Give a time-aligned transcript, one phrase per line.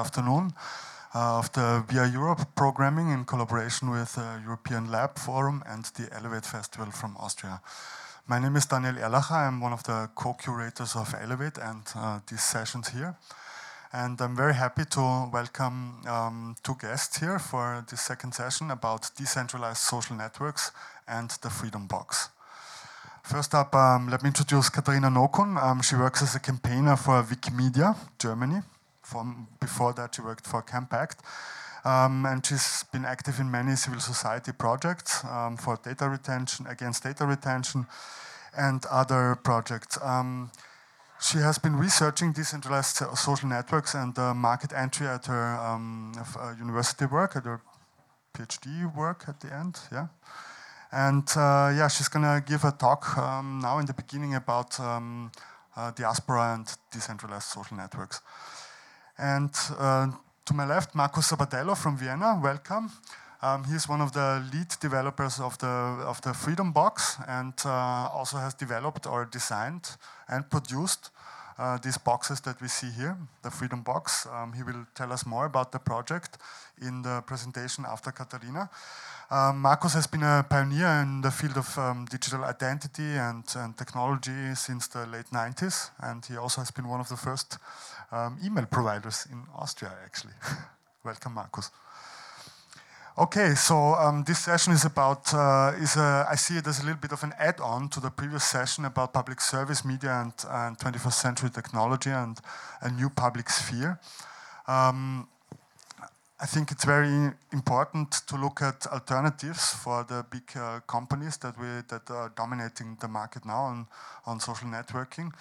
[0.00, 0.52] afternoon
[1.14, 5.84] uh, of the Via Europe programming in collaboration with the uh, European Lab Forum and
[5.96, 7.60] the Elevate Festival from Austria.
[8.26, 9.36] My name is Daniel Erlacher.
[9.46, 13.14] I'm one of the co-curators of Elevate and uh, these sessions here.
[13.92, 19.10] And I'm very happy to welcome um, two guests here for this second session about
[19.16, 20.70] decentralized social networks
[21.06, 22.30] and the Freedom Box.
[23.22, 25.62] First up, um, let me introduce Katharina Nocun.
[25.62, 28.62] Um, she works as a campaigner for Wikimedia Germany.
[29.10, 31.20] From before that, she worked for Campact.
[31.84, 37.02] Um, and she's been active in many civil society projects um, for data retention, against
[37.02, 37.86] data retention,
[38.56, 39.98] and other projects.
[40.02, 40.50] Um,
[41.20, 46.54] she has been researching decentralized social networks and uh, market entry at her um, uh,
[46.58, 47.60] university work, at her
[48.34, 50.08] PhD work at the end, yeah.
[50.92, 55.30] And uh, yeah, she's gonna give a talk um, now in the beginning about um,
[55.76, 58.20] uh, diaspora and decentralized social networks.
[59.20, 60.06] And uh,
[60.46, 62.90] to my left, Marco Sabadello from Vienna, welcome.
[63.42, 65.66] Um, he's one of the lead developers of the
[66.06, 69.96] of the Freedom Box, and uh, also has developed or designed
[70.26, 71.10] and produced
[71.58, 74.26] uh, these boxes that we see here, the Freedom Box.
[74.26, 76.38] Um, he will tell us more about the project
[76.80, 78.70] in the presentation after Katharina.
[79.30, 84.54] Um, has been a pioneer in the field of um, digital identity and, and, technology
[84.56, 87.58] since the late 90s, and he also has been one of the first
[88.12, 90.34] um, email providers in Austria, actually.
[91.04, 91.70] Welcome, Marcus.
[93.18, 96.84] Okay, so um, this session is about, uh, is a, I see it as a
[96.84, 100.78] little bit of an add-on to the previous session about public service, media, and, and
[100.78, 102.38] 21st century technology and
[102.80, 103.98] a new public sphere.
[104.66, 105.28] Um,
[106.42, 111.58] I think it's very important to look at alternatives for the big uh, companies that
[111.58, 113.86] we that are dominating the market now on,
[114.24, 115.32] on social networking.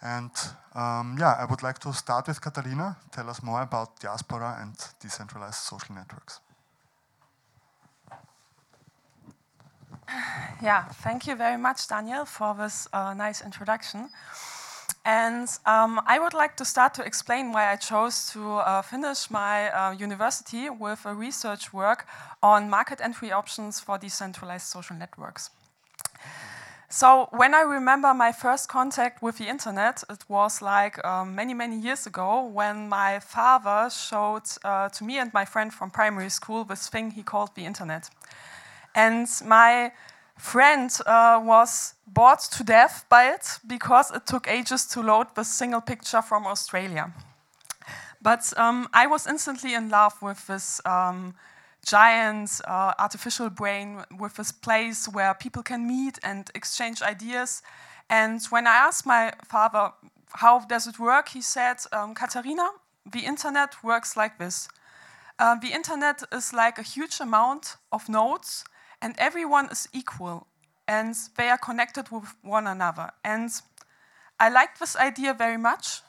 [0.00, 0.30] And
[0.74, 2.96] um, yeah, I would like to start with Catalina.
[3.10, 6.40] Tell us more about diaspora and decentralized social networks.
[10.62, 14.08] Yeah, thank you very much, Daniel, for this uh, nice introduction.
[15.04, 19.30] And um, I would like to start to explain why I chose to uh, finish
[19.30, 22.06] my uh, university with a research work
[22.42, 25.50] on market entry options for decentralized social networks.
[26.90, 31.52] So when I remember my first contact with the internet, it was like um, many,
[31.52, 36.30] many years ago when my father showed uh, to me and my friend from primary
[36.30, 38.08] school this thing he called the internet.
[38.94, 39.92] And my
[40.38, 45.44] friend uh, was bored to death by it because it took ages to load the
[45.44, 47.12] single picture from Australia.
[48.22, 51.34] But um, I was instantly in love with this um,
[51.86, 57.62] giant uh, artificial brain, with this place where people can meet and exchange ideas.
[58.10, 59.92] And when I asked my father,
[60.32, 61.28] how does it work?
[61.28, 62.68] He said, um, Katharina,
[63.10, 64.68] the internet works like this.
[65.38, 68.64] Uh, the internet is like a huge amount of nodes
[69.00, 70.48] and everyone is equal
[70.88, 73.10] and they are connected with one another.
[73.24, 73.50] And
[74.40, 76.00] I like this idea very much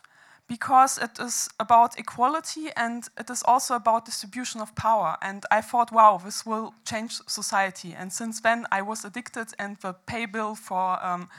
[0.50, 5.16] because it is about equality and it is also about distribution of power.
[5.22, 7.96] And I thought, wow, this will change society.
[7.98, 11.30] And since then, I was addicted, and the pay bill for um,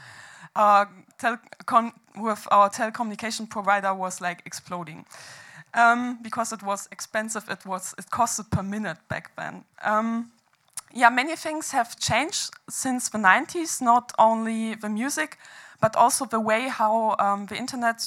[0.55, 0.87] uh,
[2.17, 5.05] with our telecommunication provider was like exploding.
[5.75, 9.65] Um, because it was expensive, it was it costed per minute back then.
[9.83, 10.31] Um,
[10.93, 15.39] yeah, many things have changed since the 90s, not only the music,
[15.81, 18.03] but also the way how um, the internet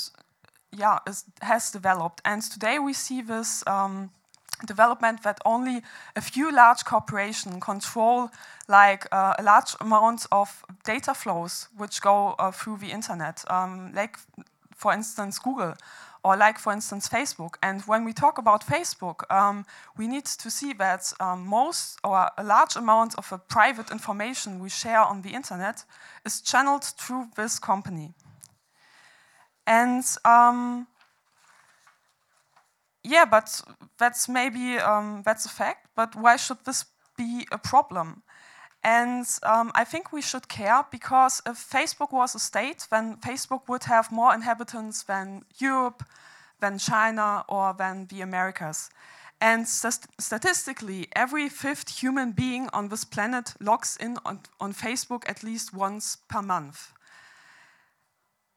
[0.77, 2.21] yeah, is, has developed.
[2.25, 4.11] And today we see this um,
[4.65, 5.81] development that only
[6.15, 8.29] a few large corporations control
[8.67, 13.91] like uh, a large amount of data flows which go uh, through the internet, um,
[13.93, 14.17] like
[14.75, 15.75] for instance Google
[16.23, 17.55] or like, for instance, Facebook.
[17.61, 19.65] And when we talk about Facebook, um,
[19.97, 24.69] we need to see that um, most or a large amount of private information we
[24.69, 25.83] share on the internet
[26.25, 28.13] is channeled through this company.
[29.65, 30.87] And um,
[33.03, 33.61] yeah, but
[33.97, 35.87] that's maybe um, that's a fact.
[35.95, 36.85] But why should this
[37.17, 38.23] be a problem?
[38.83, 43.69] And um, I think we should care because if Facebook was a state, then Facebook
[43.69, 46.03] would have more inhabitants than Europe,
[46.59, 48.89] than China, or than the Americas.
[49.39, 55.23] And st statistically, every fifth human being on this planet logs in on, on Facebook
[55.29, 56.91] at least once per month.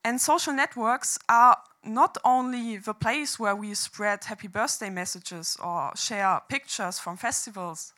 [0.07, 5.91] And social networks are not only the place where we spread happy birthday messages or
[5.97, 7.93] share pictures from festivals,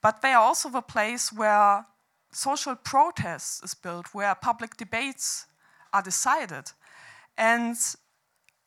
[0.00, 1.84] but they are also the place where
[2.30, 5.46] social protest is built, where public debates
[5.92, 6.70] are decided.
[7.36, 7.76] And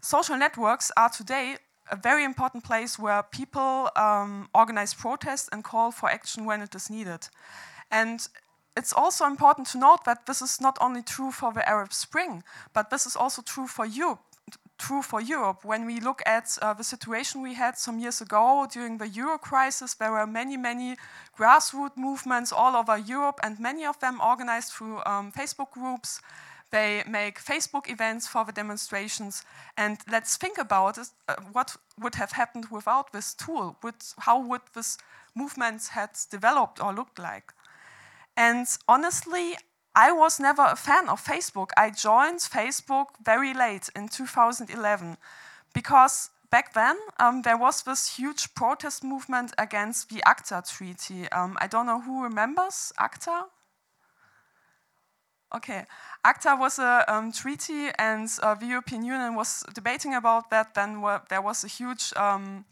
[0.01, 1.55] social networks are today
[1.89, 6.75] a very important place where people um, organize protests and call for action when it
[6.75, 7.29] is needed.
[7.89, 8.27] And
[8.75, 12.43] it's also important to note that this is not only true for the Arab Spring,
[12.73, 14.19] but this is also true for Europe.
[14.77, 15.63] True for Europe.
[15.63, 19.37] When we look at uh, the situation we had some years ago during the Euro
[19.37, 20.97] crisis, there were many, many
[21.37, 26.21] grassroots movements all over Europe, and many of them organized through um, Facebook groups.
[26.71, 29.43] They make Facebook events for the demonstrations.
[29.77, 33.77] And let's think about it, uh, what would have happened without this tool.
[33.81, 34.97] Would, how would this
[35.33, 37.53] movement have developed or looked like?
[38.37, 39.55] And honestly,
[39.95, 41.69] I was never a fan of Facebook.
[41.77, 45.17] I joined Facebook very late in 2011
[45.73, 51.29] because back then um, there was this huge protest movement against the ACTA treaty.
[51.31, 53.45] Um, I don't know who remembers ACTA.
[55.55, 55.85] Okay,
[56.25, 60.73] ACTA was a um, treaty, and uh, the European Union was debating about that.
[60.73, 62.65] Then there was a huge um,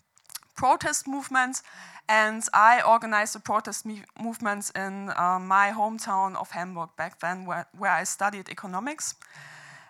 [0.57, 1.61] protest movement,
[2.09, 3.85] and I organized a protest
[4.21, 9.15] movement in uh, my hometown of Hamburg back then, where, where I studied economics.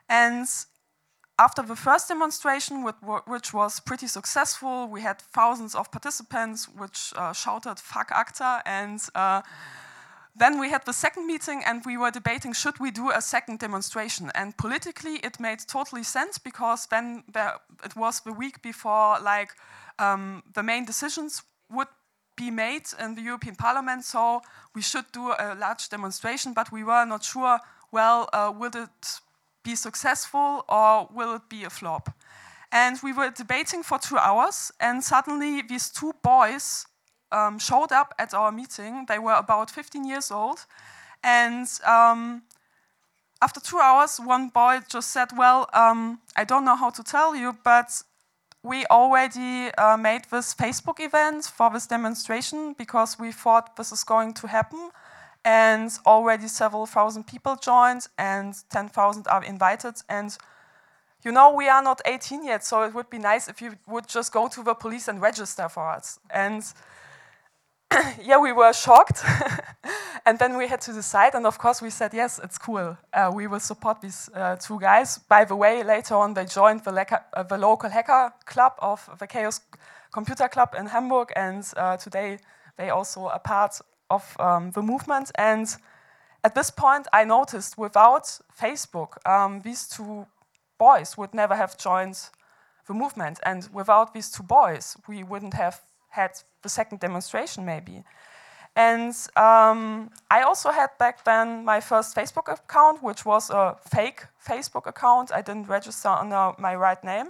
[0.07, 0.47] And
[1.39, 7.33] after the first demonstration, which was pretty successful, we had thousands of participants which uh,
[7.33, 9.41] shouted "fuck ACTA," and uh,
[10.35, 13.59] then we had the second meeting, and we were debating should we do a second
[13.59, 14.31] demonstration.
[14.35, 19.53] And politically, it made totally sense because then there, it was the week before, like
[19.97, 21.87] um, the main decisions would
[22.35, 24.41] be made in the European Parliament, so
[24.75, 27.59] we should do a large demonstration, but we were not sure,
[27.91, 29.19] well, uh, will it
[29.63, 32.09] be successful or will it be a flop?
[32.71, 36.87] And we were debating for two hours, and suddenly these two boys
[37.31, 39.05] um, showed up at our meeting.
[39.07, 40.65] They were about 15 years old,
[41.23, 42.43] and um,
[43.43, 47.35] after two hours, one boy just said, Well, um, I don't know how to tell
[47.35, 48.01] you, but
[48.63, 54.03] we already uh, made this Facebook event for this demonstration because we thought this is
[54.05, 54.89] going to happen.
[55.45, 59.95] And already several thousand people joined, and 10,000 are invited.
[60.07, 60.37] And
[61.25, 64.07] you know, we are not 18 yet, so it would be nice if you would
[64.07, 66.19] just go to the police and register for us.
[66.29, 66.63] And
[68.23, 69.23] yeah, we were shocked.
[70.25, 72.97] and then we had to decide, and of course, we said, yes, it's cool.
[73.13, 75.17] Uh, we will support these uh, two guys.
[75.17, 79.27] By the way, later on, they joined the, uh, the, local hacker club of the
[79.27, 79.61] Chaos
[80.11, 82.39] Computer Club in Hamburg, and uh, today
[82.77, 83.79] they also are part
[84.09, 85.31] of um, the movement.
[85.35, 85.67] And
[86.43, 90.27] at this point, I noticed without Facebook, um, these two
[90.77, 92.17] boys would never have joined
[92.87, 93.39] the movement.
[93.43, 95.81] And without these two boys, we wouldn't have
[96.13, 96.31] had
[96.61, 98.03] the second demonstration, maybe.
[98.75, 104.21] And um, I also had back then my first Facebook account, which was a fake
[104.43, 105.31] Facebook account.
[105.31, 107.27] I didn't register under my right name,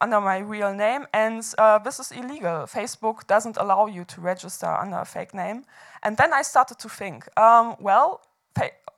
[0.00, 2.66] under my real name, and uh, this is illegal.
[2.66, 5.64] Facebook doesn't allow you to register under a fake name.
[6.02, 8.22] And then I started to think, um, well,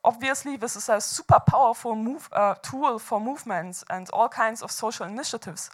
[0.05, 4.71] obviously this is a super powerful move, uh, tool for movements and all kinds of
[4.71, 5.71] social initiatives.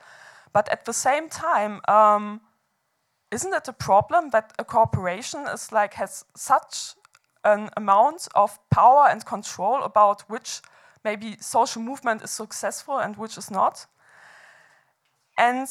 [0.53, 2.41] But at the same time, um,
[3.35, 6.95] isn't it a problem that a corporation is like has such
[7.45, 10.63] an amount of power and control about which
[11.05, 13.87] maybe social movement is successful and which is not?
[15.37, 15.69] And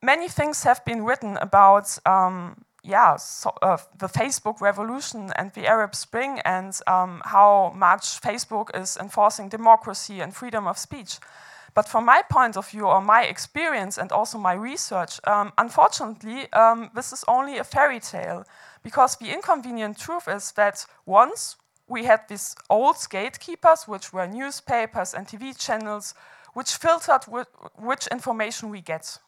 [0.00, 5.66] many things have been written about um, yeah, so, uh, the Facebook revolution and the
[5.66, 11.18] Arab Spring and um, how much Facebook is enforcing democracy and freedom of speech.
[11.74, 16.52] But from my point of view, or my experience, and also my research, um, unfortunately,
[16.52, 18.44] um, this is only a fairy tale.
[18.82, 21.56] Because the inconvenient truth is that once
[21.88, 26.14] we had these old gatekeepers, which were newspapers and TV channels,
[26.54, 27.24] which filtered
[27.76, 29.18] which information we get.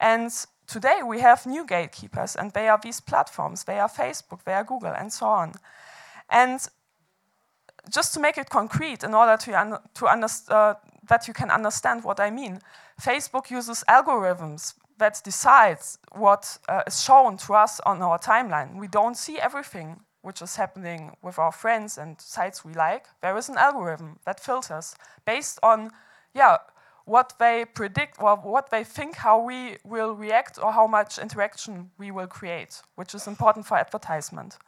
[0.00, 0.30] And
[0.66, 3.64] today we have new gatekeepers, and they are these platforms.
[3.64, 5.52] They are Facebook, they are Google, and so on.
[6.30, 6.60] And
[7.90, 10.74] just to make it concrete, in order to, un to understand, uh,
[11.08, 12.60] that you can understand what I mean.
[13.00, 18.76] Facebook uses algorithms that decides what uh, is shown to us on our timeline.
[18.76, 23.06] We don't see everything which is happening with our friends and sites we like.
[23.22, 25.92] There is an algorithm that filters based on,
[26.34, 26.56] yeah,
[27.04, 31.90] what they predict or what they think how we will react or how much interaction
[31.98, 34.58] we will create, which is important for advertisement.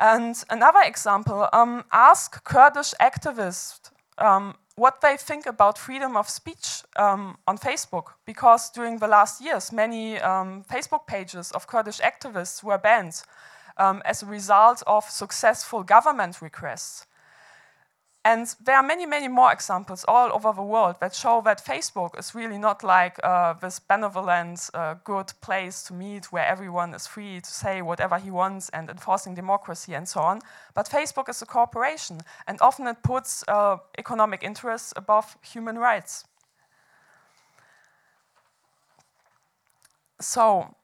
[0.00, 6.82] And another example, um, ask Kurdish activists um, what they think about freedom of speech
[6.96, 12.62] um, on Facebook, because during the last years, many um, Facebook pages of Kurdish activists
[12.62, 13.22] were banned
[13.78, 17.05] um, as a result of successful government requests.
[18.26, 22.18] And there are many, many more examples all over the world that show that Facebook
[22.18, 27.06] is really not like uh, this benevolent, uh, good place to meet where everyone is
[27.06, 30.40] free to say whatever he wants and enforcing democracy and so on.
[30.74, 36.24] But Facebook is a corporation, and often it puts uh, economic interests above human rights.
[40.20, 40.74] So,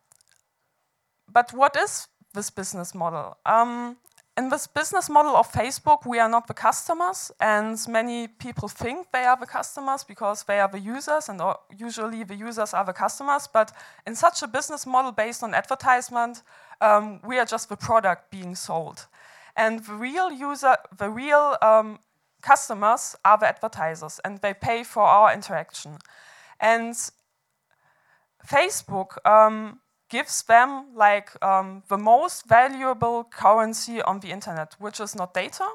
[1.26, 3.36] but what is this business model?
[3.44, 3.96] Um,
[4.36, 9.08] in this business model of Facebook, we are not the customers, and many people think
[9.12, 11.40] they are the customers because they are the users, and
[11.76, 13.46] usually the users are the customers.
[13.46, 13.72] But
[14.06, 16.42] in such a business model based on advertisement,
[16.80, 19.06] um, we are just the product being sold.
[19.54, 21.98] And the real user, the real um,
[22.40, 25.98] customers are the advertisers, and they pay for our interaction.
[26.58, 26.94] And
[28.48, 29.80] Facebook um,
[30.12, 35.66] gives them like um, the most valuable currency on the internet, which is not data,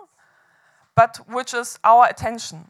[0.95, 2.69] but which is our attention.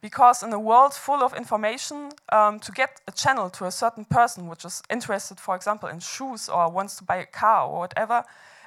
[0.00, 4.04] Because in a world full of information, um, to get a channel to a certain
[4.04, 7.80] person which is interested, for example, in shoes or wants to buy a car or
[7.80, 8.22] whatever,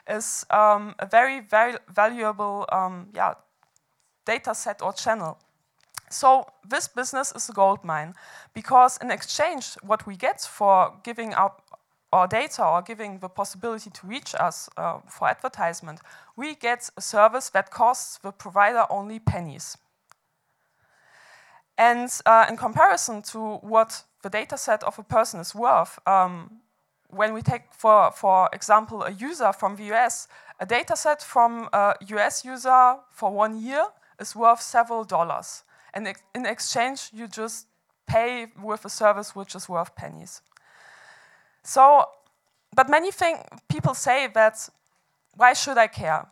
[0.10, 3.36] is um, a very, very valuable um, yeah,
[4.26, 5.38] data set or channel.
[6.10, 8.14] So this business is a gold mine
[8.54, 11.63] because in exchange, what we get for giving up
[12.14, 16.00] our data or giving the possibility to reach us uh, for advertisement,
[16.36, 19.78] we get a service that costs the provider only pennies.
[21.78, 26.62] And uh, in comparison to what the data set of a person is worth, um,
[27.10, 30.28] when we take, for, for example, a user from the US,
[30.60, 33.86] a data set from a US user for one year
[34.20, 35.64] is worth several dollars.
[35.94, 37.68] And in exchange, you just
[38.06, 40.42] pay with a service which is worth pennies.
[41.64, 42.06] So,
[42.76, 43.40] but many think,
[43.70, 44.70] people say that
[45.36, 46.28] why should I care?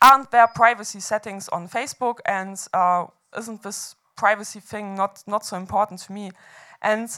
[0.00, 5.56] Aren't there privacy settings on Facebook and uh, isn't this privacy thing not, not so
[5.56, 6.30] important to me?
[6.80, 7.08] And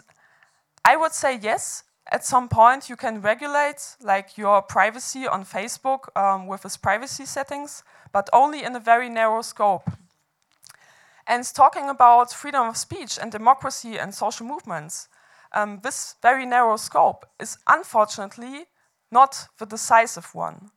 [0.85, 6.15] I would say yes, at some point you can regulate like your privacy on Facebook
[6.17, 7.83] um, with its privacy settings,
[8.13, 9.91] but only in a very narrow scope.
[11.27, 15.09] And talking about freedom of speech and democracy and social movements,
[15.55, 18.67] um, this very narrow scope is unfortunately
[19.11, 20.71] not the decisive one.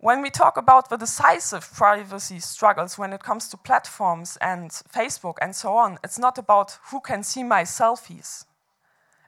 [0.00, 5.34] When we talk about the decisive privacy struggles when it comes to platforms and Facebook
[5.42, 8.44] and so on, it's not about who can see my selfies.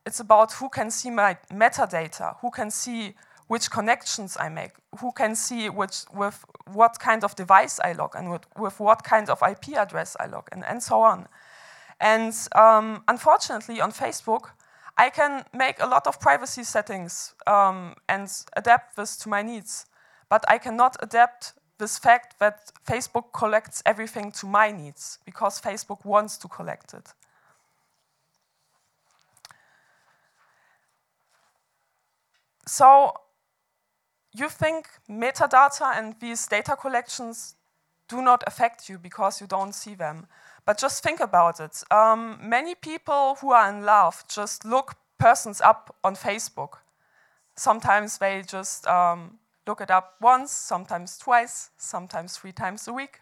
[0.07, 3.15] It's about who can see my metadata, who can see
[3.49, 8.15] which connections I make, who can see which, with what kind of device I log
[8.15, 11.27] and with, with what kind of IP address I log and, and so on.
[12.01, 14.51] And um, unfortunately, on Facebook,
[14.97, 19.87] I can make a lot of privacy settings um, and adapt this to my needs.
[20.29, 26.05] But I cannot adapt this fact that Facebook collects everything to my needs because Facebook
[26.05, 27.13] wants to collect it.
[32.67, 33.15] So
[34.33, 37.57] you think metadata and these data collections
[38.09, 40.27] do not affect you because you don't see them.
[40.71, 41.83] But just think about it.
[41.91, 46.75] Um, many people who are in love just look persons up on Facebook.
[47.57, 53.19] Sometimes they just um, look it up once, sometimes twice, sometimes three times a week.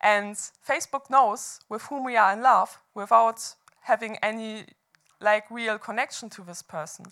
[0.00, 4.64] And Facebook knows with whom we are in love without having any
[5.20, 7.06] like real connection to this person.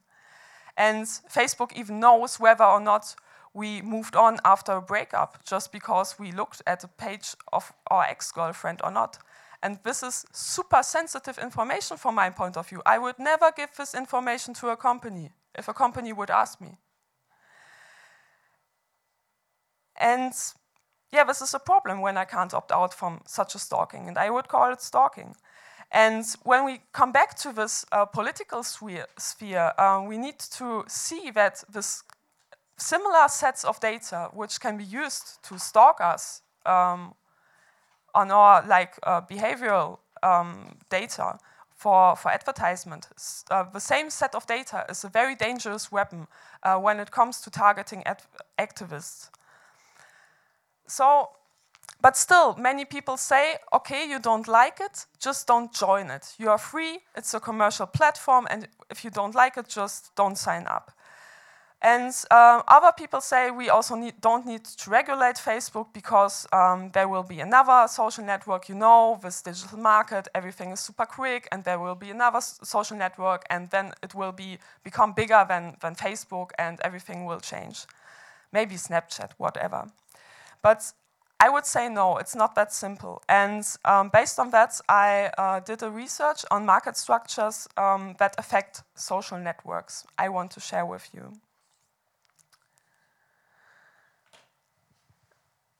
[0.77, 3.15] And Facebook even knows whether or not
[3.55, 8.03] we moved on after a breakup just because we looked at a page of our
[8.03, 9.19] ex girlfriend or not.
[9.63, 12.83] And this is super sensitive information from my point of view.
[12.85, 16.79] I would never give this information to a company if a company would ask me.
[19.97, 20.33] And
[21.13, 24.19] yeah, this is a problem when I can't opt out from such a stalking, and
[24.19, 25.37] I would call it stalking.
[25.93, 31.31] And when we come back to this uh, political sphere, um, we need to see
[31.33, 32.03] that this
[32.79, 37.15] similar sets of data, which can be used to stalk us um,
[38.15, 41.39] on our like uh, behavioral um, data
[41.75, 43.09] for, for advertisement,
[43.51, 46.27] uh, the same set of data is a very dangerous weapon
[46.63, 48.05] uh, when it comes to targeting
[48.59, 49.31] activists.
[50.87, 51.31] So
[52.03, 56.35] but still, many people say, okay, you don't like it, just don't join it.
[56.37, 60.37] You are free, it's a commercial platform, and if you don't like it, just don't
[60.37, 60.91] sign up.
[61.85, 66.91] And uh, other people say we also need, don't need to regulate Facebook because um,
[66.93, 71.49] there will be another social network, you know, this digital market, everything is super quick,
[71.51, 75.77] and there will be another social network, and then it will be become bigger than,
[75.81, 77.85] than Facebook, and everything will change.
[78.53, 79.91] Maybe Snapchat, whatever.
[80.63, 80.93] But
[81.41, 83.21] I would say no, it's not that simple.
[83.29, 88.37] And um, based on that, I uh, did a research on market structures um, that
[88.39, 91.33] affect social networks I want to share with you.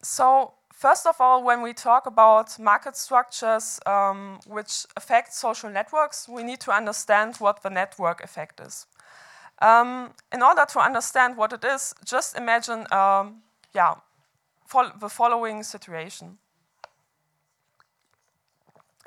[0.03, 6.27] So first of all, when we talk about market structures um, which affect social networks,
[6.27, 8.85] we need to understand what the network effect is.
[9.61, 13.43] Um, in order to understand what it is, just imagine um,
[13.73, 13.95] yeah,
[14.65, 16.37] fol the following situation.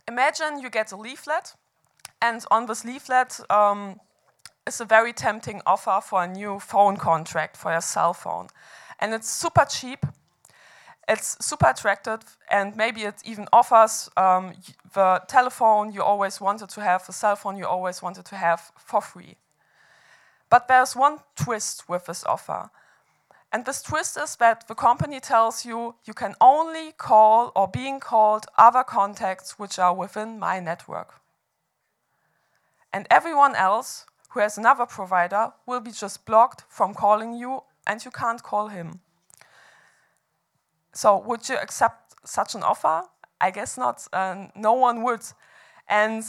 [0.09, 1.57] Imagine you get a leaflet,
[2.23, 4.01] and on this leaflet um,
[4.67, 8.47] is a very tempting offer for a new phone contract for your cell phone.
[8.99, 10.07] And it's super cheap,
[11.09, 14.55] it's super attractive, and maybe it even offers um,
[14.93, 18.73] the telephone you always wanted to have, the cell phone you always wanted to have
[18.77, 19.37] for free.
[20.51, 22.71] But there's one twist with this offer.
[23.53, 28.01] And this twist is that the company tells you you can only call or being
[28.01, 31.15] called other contacts which are within my network.
[32.93, 38.05] And everyone else who has another provider will be just blocked from calling you and
[38.05, 39.01] you can't call him.
[40.97, 43.03] So would you accept such an offer?
[43.39, 44.07] I guess not.
[44.15, 45.21] Uh, no one would.
[45.89, 46.25] And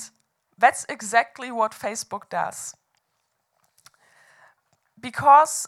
[0.58, 2.76] that's exactly what Facebook does.
[5.00, 5.68] Because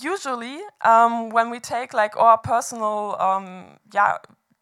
[0.00, 4.18] usually um, when we take like our personal um, yeah,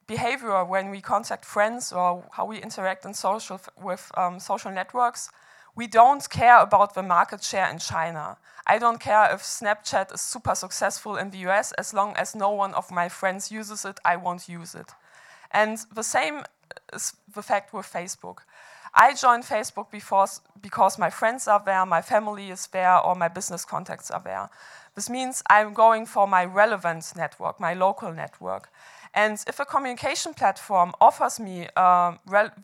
[0.06, 5.28] behavior when we contact friends or how we interact in social with um, social networks,
[5.76, 8.38] we don't care about the market share in China.
[8.66, 12.50] I don't care if Snapchat is super successful in the US, as long as no
[12.50, 14.90] one of my friends uses it, I won't use it.
[15.50, 16.44] And the same
[16.92, 18.38] is the fact with Facebook.
[18.94, 23.28] I joined Facebook because, because my friends are there, my family is there, or my
[23.28, 24.50] business contacts are there.
[24.94, 28.68] This means I'm going for my relevant network, my local network.
[29.14, 32.14] And if a communication platform offers me uh,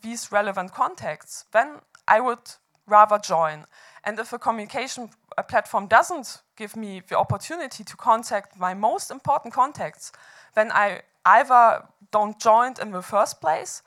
[0.02, 2.38] these relevant contacts, then I would
[2.86, 3.64] rather join.
[4.04, 9.10] And if a communication a platform doesn't give me the opportunity to contact my most
[9.10, 10.12] important contacts,
[10.54, 13.82] then I either don't join in the first place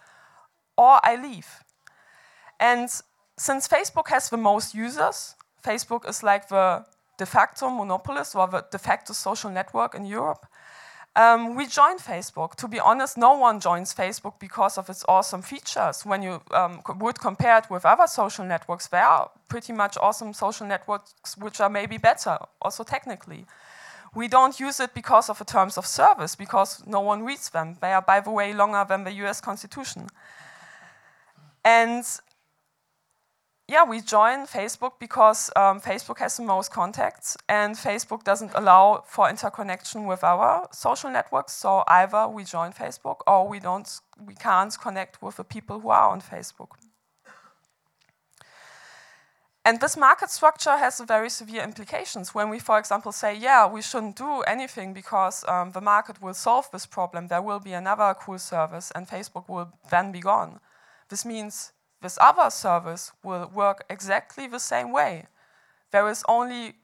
[0.78, 1.48] or I leave.
[2.60, 2.90] And
[3.38, 6.86] since Facebook has the most users, Facebook is like the
[7.18, 10.46] de facto monopolist or the de facto social network in Europe,
[11.16, 12.56] um, we joined Facebook.
[12.56, 16.06] To be honest, no one joins Facebook because of its awesome features.
[16.06, 20.34] When you um, would compare it with other social networks, there are pretty much awesome
[20.34, 23.46] social networks which are maybe better, also technically.
[24.16, 27.78] We don't use it because of the terms of service, because no one reads them.
[27.82, 30.08] They are, by the way, longer than the US Constitution.
[31.64, 32.04] And
[33.72, 39.02] yeah, we join Facebook because um, Facebook has the most contacts and Facebook doesn't allow
[39.08, 41.54] for interconnection with our social networks.
[41.54, 43.90] So either we join Facebook or we don't,
[44.28, 46.72] we can't connect with the people who are on Facebook.
[49.64, 52.36] And this market structure has very severe implications.
[52.36, 56.34] When we, for example, say, yeah, we shouldn't do anything because um, the market will
[56.34, 60.60] solve this problem, there will be another cool service and Facebook will then be gone.
[61.08, 65.28] This means this other service will work exactly the same way.
[65.92, 66.76] There is only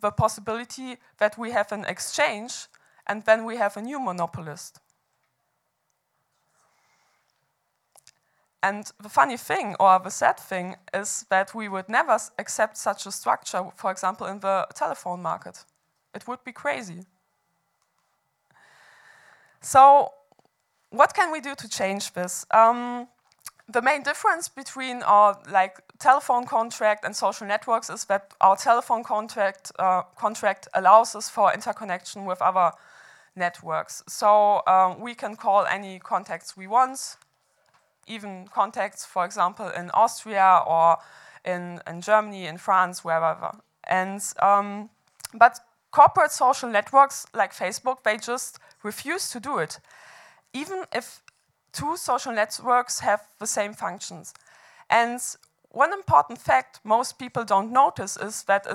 [0.00, 2.66] the possibility that we have an exchange
[3.06, 4.80] and then we have a new monopolist.
[8.62, 13.06] And the funny thing, or the sad thing, is that we would never accept such
[13.06, 15.64] a structure, for example, in the telephone market.
[16.14, 17.06] It would be crazy.
[19.62, 20.12] So,
[20.90, 22.44] what can we do to change this?
[22.50, 23.08] Um,
[23.72, 29.04] the main difference between our like telephone contract and social networks is that our telephone
[29.04, 32.72] contract uh, contract allows us for interconnection with other
[33.36, 34.02] networks.
[34.08, 37.16] So um, we can call any contacts we want,
[38.06, 40.98] even contacts, for example, in Austria or
[41.44, 43.52] in, in Germany, in France, wherever.
[43.84, 44.90] And um,
[45.34, 49.78] but corporate social networks like Facebook, they just refuse to do it,
[50.52, 51.22] even if
[51.72, 54.34] two social networks have the same functions.
[54.88, 55.20] And
[55.70, 58.66] one important fact most people don't notice is that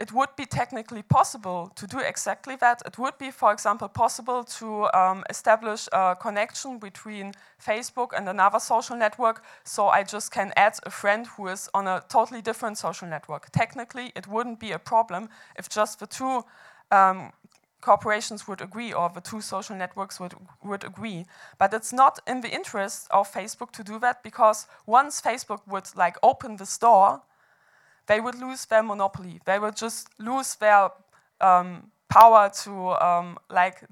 [0.00, 2.82] it would be technically possible to do exactly that.
[2.84, 7.32] It would be, for example, possible to um, establish a connection between
[7.64, 11.86] Facebook and another social network, so I just can add a friend who is on
[11.86, 13.50] a totally different social network.
[13.52, 16.44] Technically, it wouldn't be a problem if just the two
[16.90, 17.32] um,
[17.84, 21.26] corporations would agree or the two social networks would, would agree.
[21.58, 25.88] But it's not in the interest of Facebook to do that because once Facebook would
[25.94, 27.22] like open the store,
[28.06, 29.40] they would lose their monopoly.
[29.44, 30.90] They would just lose their
[31.40, 32.72] um, power to
[33.08, 33.82] um, like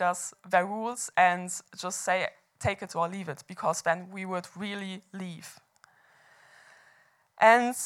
[0.00, 2.26] us their rules and just say
[2.58, 5.60] take it or leave it because then we would really leave.
[7.38, 7.76] And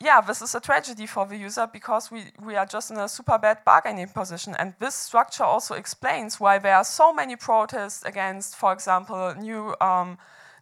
[0.00, 3.08] yeah, this is a tragedy for the user because we, we are just in a
[3.08, 4.54] super bad bargaining position.
[4.58, 9.74] And this structure also explains why there are so many protests against, for example, new,
[9.80, 10.16] um,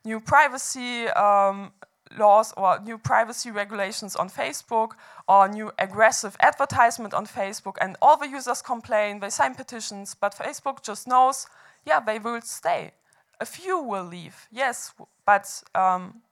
[0.05, 1.73] new privacy um,
[2.17, 4.93] laws or new privacy regulations on Facebook
[5.29, 7.77] or new aggressive advertisement on Facebook.
[7.79, 11.47] And all the users complain, they sign petitions, but Facebook just knows,
[11.85, 12.93] yeah, they will stay.
[13.39, 14.95] A few will leave, yes,
[15.27, 16.23] but um,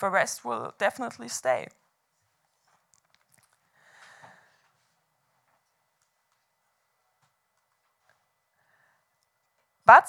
[0.00, 1.68] the rest will definitely stay.
[9.84, 10.08] But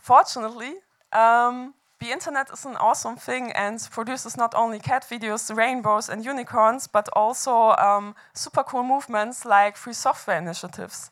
[0.00, 0.74] fortunately,
[1.12, 6.24] um, the internet is an awesome thing and produces not only cat videos, rainbows, and
[6.24, 11.10] unicorns, but also um, super cool movements like free software initiatives.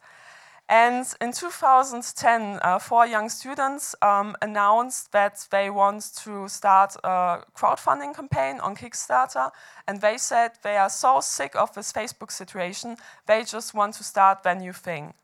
[0.70, 7.42] And in 2010, uh, four young students um, announced that they want to start a
[7.54, 9.50] crowdfunding campaign on Kickstarter.
[9.86, 14.04] And they said they are so sick of this Facebook situation, they just want to
[14.04, 15.14] start their new thing.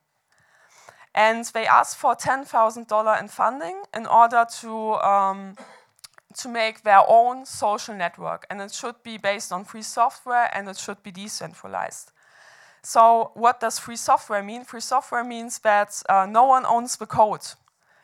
[1.14, 5.56] And they asked for $10,000 in funding in order to, um,
[6.36, 8.46] to make their own social network.
[8.50, 12.10] And it should be based on free software and it should be decentralized.
[12.82, 14.64] So what does free software mean?
[14.64, 17.46] Free software means that uh, no one owns the code.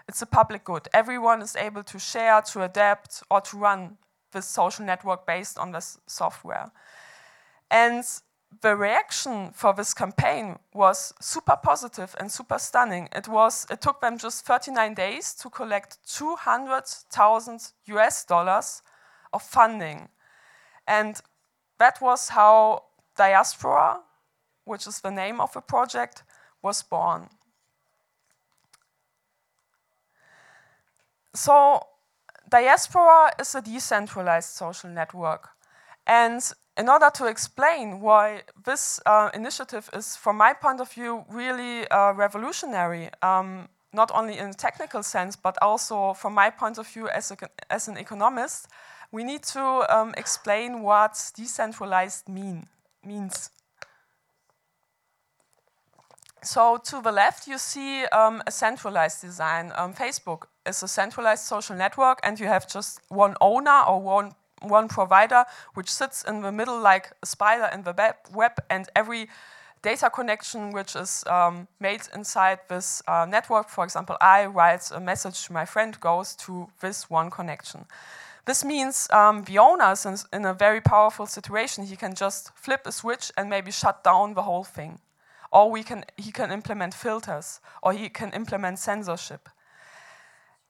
[0.09, 0.89] It's a public good.
[0.95, 3.99] Everyone is able to share, to adapt, or to run
[4.33, 6.71] this social network based on this software.
[7.71, 8.05] And
[8.63, 13.09] the reaction for this campaign was super positive and super stunning.
[13.15, 18.83] It was it took them just 39 days to collect 200,000 US dollars
[19.33, 20.09] of funding.
[20.87, 21.21] And
[21.79, 22.85] that was how
[23.17, 24.01] Diaspora,
[24.65, 26.25] which is the name of the project,
[26.63, 27.29] was born.
[31.35, 31.87] So
[32.49, 35.51] Diaspora is a decentralized social network.
[36.07, 36.43] And
[36.77, 41.89] in order to explain why this uh, initiative is, from my point of view, really
[41.89, 46.87] uh, revolutionary, um, not only in a technical sense, but also from my point of
[46.87, 47.37] view as, a,
[47.69, 48.69] as an economist,
[49.13, 49.63] we need to
[49.95, 52.67] um, explain what decentralized mean,
[53.05, 53.51] means.
[56.43, 59.73] So to the left, you see um, a centralized design.
[59.77, 64.33] Um, Facebook is a centralized social network, and you have just one owner or one
[64.63, 65.45] one provider
[65.75, 67.95] which sits in the middle like a spider in the
[68.33, 69.29] web, and every
[69.83, 75.01] data connection which is um, made inside this uh, network, for example, I write a
[75.01, 77.87] message to my friend, goes to this one connection.
[78.45, 81.87] This means um, the owner is in a very powerful situation.
[81.87, 85.01] He can just flip a switch and maybe shut down the whole thing.
[85.53, 89.49] Or we can, he can implement filters, or he can implement censorship.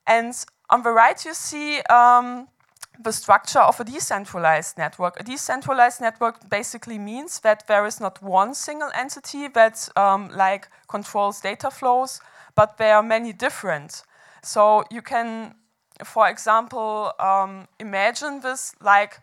[0.07, 0.33] And
[0.69, 2.47] on the right, you see um,
[2.99, 5.19] the structure of a decentralized network.
[5.19, 10.69] A decentralized network basically means that there is not one single entity that um, like
[10.87, 12.21] controls data flows,
[12.55, 14.03] but there are many different.
[14.43, 15.55] So you can,
[16.03, 19.19] for example, um, imagine this like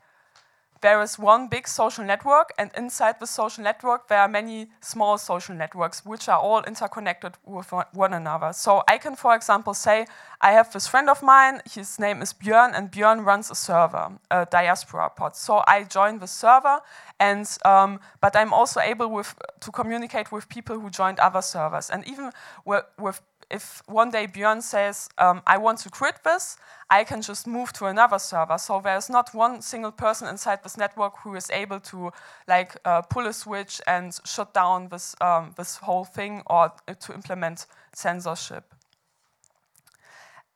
[0.80, 5.18] there is one big social network, and inside the social network, there are many small
[5.18, 8.52] social networks which are all interconnected with one another.
[8.52, 10.06] So I can, for example, say,
[10.40, 14.12] I have this friend of mine, his name is Björn, and Björn runs a server,
[14.30, 15.36] a diaspora pod.
[15.36, 16.80] So I join the server,
[17.18, 21.90] and um, but I'm also able with, to communicate with people who joined other servers.
[21.90, 22.30] And even
[22.64, 26.56] with, with if one day Björn says, um, I want to quit this,
[26.90, 28.58] I can just move to another server.
[28.58, 32.10] So there's not one single person inside this network who is able to
[32.46, 37.14] like uh, pull a switch and shut down this, um, this whole thing or to
[37.14, 38.74] implement censorship.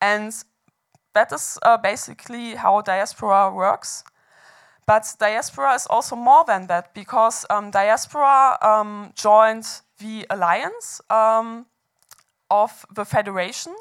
[0.01, 0.35] And
[1.15, 4.05] that is uh, basically how diaspora works.
[4.87, 9.67] But diaspora is also more than that because um, diaspora um, joined
[9.99, 11.67] the alliance um,
[12.53, 13.75] of the federation.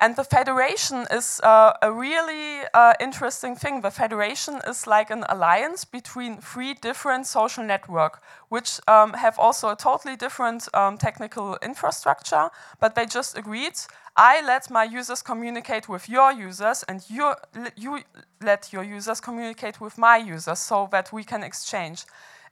[0.00, 3.80] And the federation is uh, a really uh, interesting thing.
[3.80, 9.68] The federation is like an alliance between three different social networks, which um, have also
[9.70, 12.50] a totally different um, technical infrastructure,
[12.80, 13.76] but they just agreed,
[14.16, 17.34] I let my users communicate with your users, and you,
[17.76, 18.00] you
[18.40, 22.04] let your users communicate with my users so that we can exchange.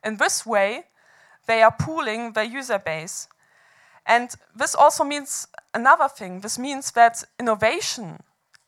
[0.04, 0.84] In this way,
[1.46, 3.28] they are pooling their user base.
[4.06, 6.40] And this also means another thing.
[6.40, 8.18] This means that innovation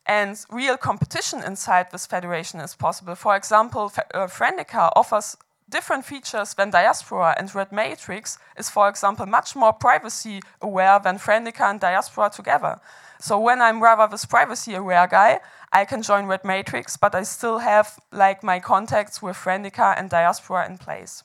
[0.06, 3.14] and real competition inside this federation is possible.
[3.14, 4.28] For example, uh,
[4.96, 5.36] offers
[5.68, 11.18] different features than Diaspora and Red Matrix is, for example, much more privacy aware than
[11.18, 12.78] Friendica and Diaspora together.
[13.18, 15.40] So when I'm rather this privacy aware guy,
[15.72, 20.10] I can join Red Matrix, but I still have like my contacts with Friendica and
[20.10, 21.24] Diaspora in place.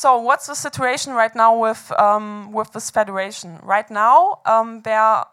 [0.00, 3.58] So what's the situation right now with, um, with this federation?
[3.62, 5.26] Right now, um, there are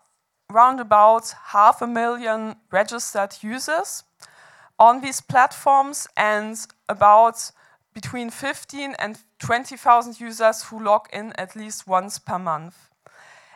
[0.51, 4.03] around about half a million registered users
[4.77, 6.57] on these platforms and
[6.89, 7.49] about
[7.93, 12.89] between 15 and 20,000 users who log in at least once per month.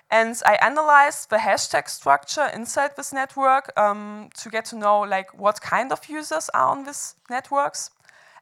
[0.09, 5.37] And I analyzed the hashtag structure inside this network um, to get to know like
[5.37, 7.89] what kind of users are on these networks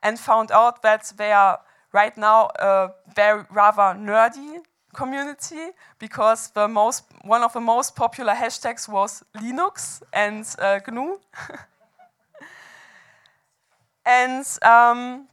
[0.04, 1.62] and found out that they are
[1.94, 4.60] right now a very rather nerdy
[4.94, 11.18] community because the most one of the most popular hashtags was Linux and uh, GNU.
[14.06, 15.28] and um,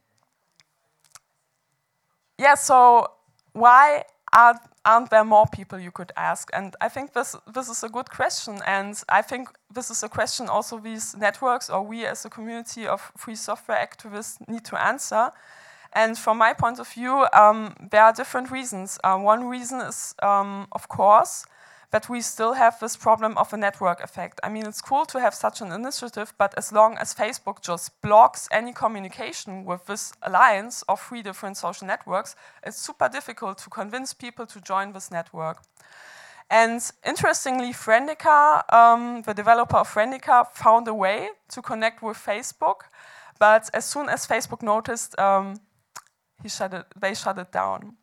[2.38, 3.06] yeah, so
[3.52, 6.50] why are, aren't there more people you could ask?
[6.52, 10.08] And I think this this is a good question, and I think this is a
[10.08, 14.76] question also these networks or we as a community of free software activists need to
[14.76, 15.30] answer.
[15.92, 18.98] And from my point of view, um, there are different reasons.
[19.02, 21.46] Uh, one reason is, um, of course,
[21.90, 24.40] that we still have this problem of a network effect.
[24.42, 28.00] I mean, it's cool to have such an initiative, but as long as Facebook just
[28.02, 33.70] blocks any communication with this alliance of three different social networks, it's super difficult to
[33.70, 35.62] convince people to join this network.
[36.50, 42.82] And interestingly, Friendica, um, the developer of Friendica, found a way to connect with Facebook.
[43.38, 45.60] But as soon as Facebook noticed um,
[46.42, 47.96] he shut it, they shut it down.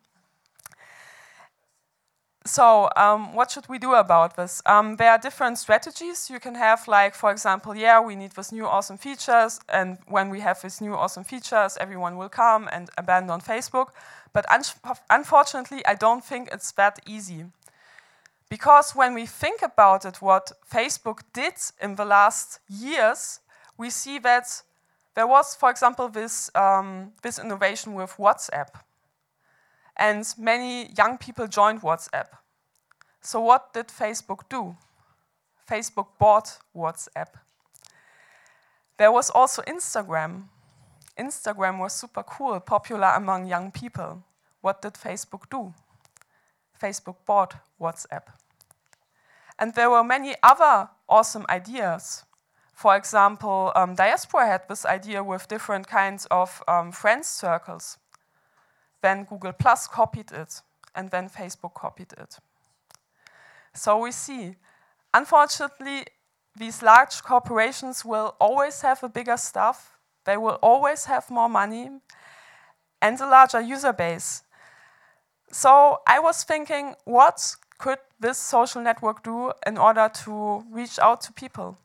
[2.46, 4.60] So, um, what should we do about this?
[4.66, 8.52] Um, there are different strategies you can have, like, for example, yeah, we need this
[8.52, 12.90] new awesome features, and when we have these new awesome features, everyone will come and
[12.98, 13.88] abandon Facebook.
[14.34, 14.62] But un
[15.08, 17.46] unfortunately, I don't think it's that easy.
[18.50, 23.40] Because when we think about it, what Facebook did in the last years,
[23.78, 24.62] we see that
[25.14, 28.68] there was, for example, this, um, this innovation with WhatsApp.
[29.96, 32.26] And many young people joined WhatsApp.
[33.20, 34.76] So, what did Facebook do?
[35.68, 37.28] Facebook bought WhatsApp.
[38.96, 40.44] There was also Instagram.
[41.18, 44.24] Instagram was super cool, popular among young people.
[44.60, 45.72] What did Facebook do?
[46.80, 48.24] Facebook bought WhatsApp.
[49.58, 52.24] And there were many other awesome ideas
[52.74, 57.98] for example, um, Diaspora had this idea with different kinds of um, friends circles.
[59.00, 60.60] Then Google Plus copied it,
[60.94, 62.38] and then Facebook copied it.
[63.74, 64.56] So we see,
[65.12, 66.06] unfortunately,
[66.56, 71.90] these large corporations will always have a bigger staff, they will always have more money,
[73.00, 74.42] and a larger user base.
[75.50, 81.20] So I was thinking, what could this social network do in order to reach out
[81.22, 81.76] to people?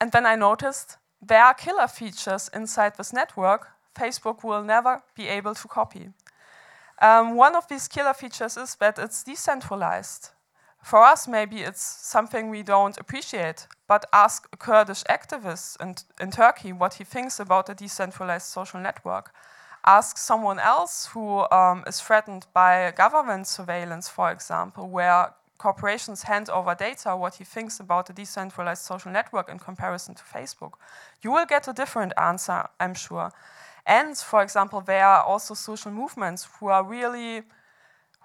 [0.00, 5.28] And then I noticed there are killer features inside this network Facebook will never be
[5.28, 6.10] able to copy.
[7.02, 10.30] Um, one of these killer features is that it's decentralized.
[10.82, 16.30] For us, maybe it's something we don't appreciate, but ask a Kurdish activist in, in
[16.30, 19.34] Turkey what he thinks about a decentralized social network.
[19.84, 26.48] Ask someone else who um, is threatened by government surveillance, for example, where corporations hand
[26.48, 30.72] over data, what he thinks about a decentralized social network in comparison to Facebook,
[31.22, 33.30] you will get a different answer, I'm sure.
[33.84, 37.42] And for example, there are also social movements who are really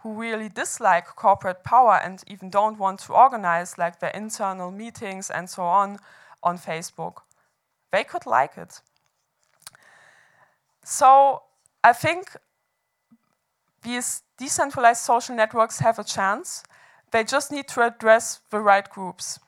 [0.01, 5.31] who really dislike corporate power and even don't want to organize like their internal meetings
[5.31, 5.97] and so on
[6.41, 7.15] on Facebook.
[7.91, 8.81] They could like it.
[10.83, 11.41] So
[11.83, 12.37] I think
[13.81, 16.63] these decentralized social networks have a chance
[17.15, 19.39] they just need to address the right groups.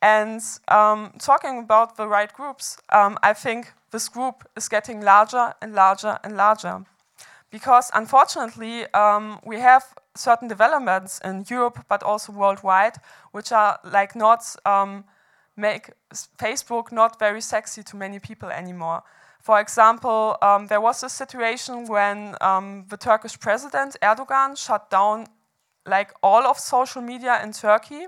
[0.00, 5.52] And um, talking about the right groups, um, I think this group is getting larger
[5.60, 6.84] and larger and larger.
[7.50, 9.82] Because unfortunately, um, we have
[10.14, 12.96] certain developments in Europe, but also worldwide,
[13.32, 15.04] which are like not um,
[15.56, 15.90] make
[16.38, 19.02] Facebook not very sexy to many people anymore.
[19.40, 25.26] For example, um, there was a situation when um, the Turkish president Erdogan shut down
[25.88, 28.06] like all of social media in Turkey.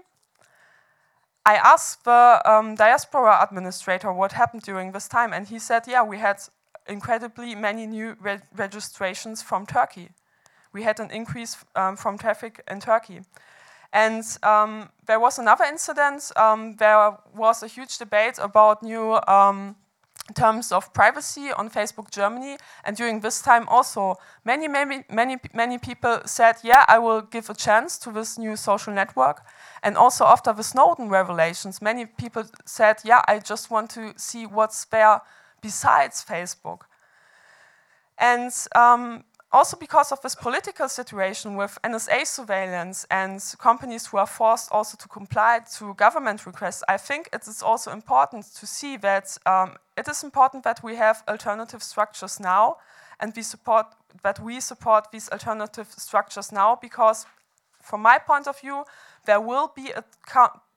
[1.47, 6.03] I asked the um, diaspora administrator what happened during this time, and he said, yeah,
[6.03, 6.39] we had
[6.87, 10.11] incredibly many new re registrations from Turkey.
[10.73, 13.23] We had an increase um, from traffic in Turkey.
[13.93, 16.31] And um, there was another incident.
[16.37, 19.75] Um, there was a huge debate about new um,
[20.35, 22.57] terms of privacy on Facebook Germany.
[22.85, 27.51] And during this time also, many, many, many, many people said, yeah, I will give
[27.51, 29.43] a chance to this new social network.
[29.83, 34.47] And also after the Snowden revelations, many people said, yeah, I just want to see
[34.47, 35.21] what's there
[35.61, 36.83] besides Facebook.
[38.19, 44.27] And um, also because of this political situation with NSA surveillance and companies who are
[44.27, 48.97] forced also to comply to government requests, I think it is also important to see
[48.99, 52.77] that um, it is important that we have alternative structures now
[53.19, 53.87] and we support
[54.23, 57.27] that we support these alternative structures now because
[57.83, 58.85] from my point of view,
[59.27, 60.05] there will be a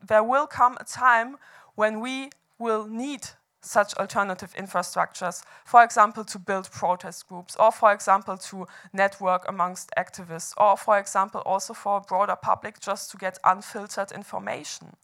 [0.05, 1.37] there will come a time
[1.75, 3.21] when we will need
[3.63, 9.91] such alternative infrastructures, for example, to build protest groups, or for example, to network amongst
[9.97, 14.95] activists, or for example, also for a broader public just to get unfiltered information.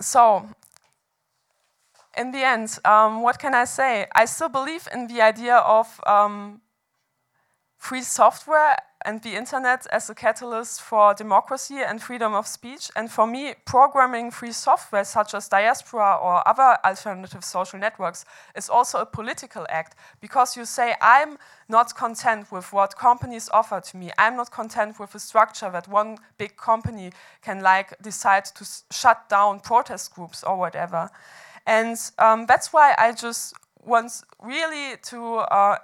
[0.00, 0.48] So,
[2.16, 4.06] in the end, um, what can I say?
[4.14, 6.60] I still believe in the idea of um,
[7.78, 12.90] free software and the internet as a catalyst for democracy and freedom of speech.
[12.96, 18.68] And for me, programming free software such as Diaspora or other alternative social networks is
[18.68, 21.38] also a political act because you say, I'm
[21.68, 24.10] not content with what companies offer to me.
[24.18, 27.12] I'm not content with a structure that one big company
[27.42, 31.10] can like decide to shut down protest groups or whatever.
[31.66, 35.78] And um, that's why I just want really to uh,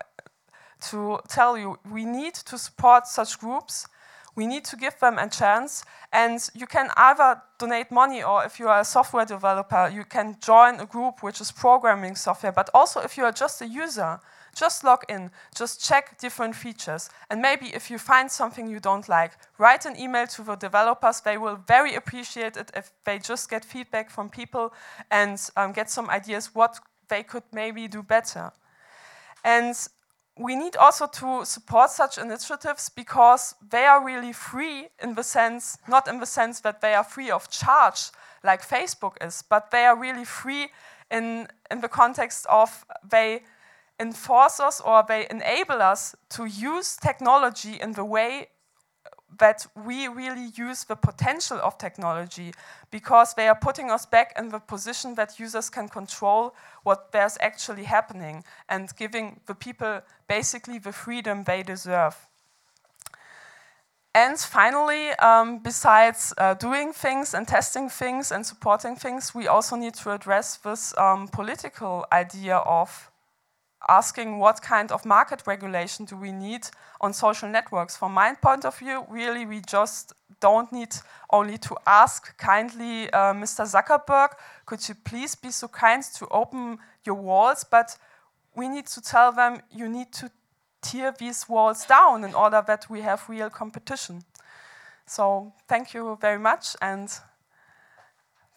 [0.91, 3.87] to tell you we need to support such groups.
[4.35, 5.85] We need to give them a chance.
[6.13, 10.37] And you can either donate money or if you are a software developer, you can
[10.41, 12.53] join a group which is programming software.
[12.53, 14.21] But also if you are just a user,
[14.57, 17.11] just log in, just check different features.
[17.31, 21.21] And maybe if you find something you don't like, write an email to the developers.
[21.21, 24.73] They will very appreciate it if they just get feedback from people
[25.11, 28.53] and um, get some ideas what they could maybe do better.
[29.45, 29.75] And
[30.39, 35.79] we need also to support such initiatives because they are really free in the sense,
[35.89, 38.11] not in the sense that they are free of charge
[38.45, 40.69] like Facebook is, but they are really free
[41.11, 43.43] in, in the context of they
[43.99, 48.49] enforce us or they enable us to use technology in the way
[49.39, 52.53] that we really use the potential of technology
[52.91, 57.37] because they are putting us back in the position that users can control what there's
[57.41, 62.17] actually happening and giving the people basically the freedom they deserve.
[64.15, 69.77] And finally, um, besides uh, doing things and testing things and supporting things, we also
[69.77, 73.11] need to address this um, political idea of
[73.89, 76.69] asking what kind of market regulation do we need
[77.01, 77.97] on social networks.
[77.97, 80.95] From my point of view, really, we just don't need
[81.31, 83.65] only to ask kindly, uh, Mr.
[83.67, 84.31] Zuckerberg,
[84.67, 87.65] could you please be so kind to open your walls?
[87.65, 87.97] But
[88.55, 90.31] we need to tell them you need to
[90.83, 94.23] tear these walls down in order that we have real competition.
[95.07, 97.09] So thank you very much, and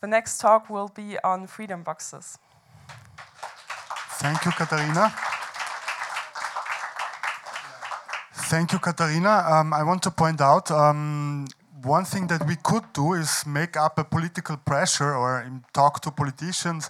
[0.01, 2.38] the next talk will be on freedom boxes.
[4.21, 5.12] Thank you, Katharina.
[8.51, 9.43] Thank you, Katharina.
[9.49, 11.47] Um, I want to point out um,
[11.81, 16.12] one thing that we could do is make up a political pressure or talk to
[16.12, 16.88] politicians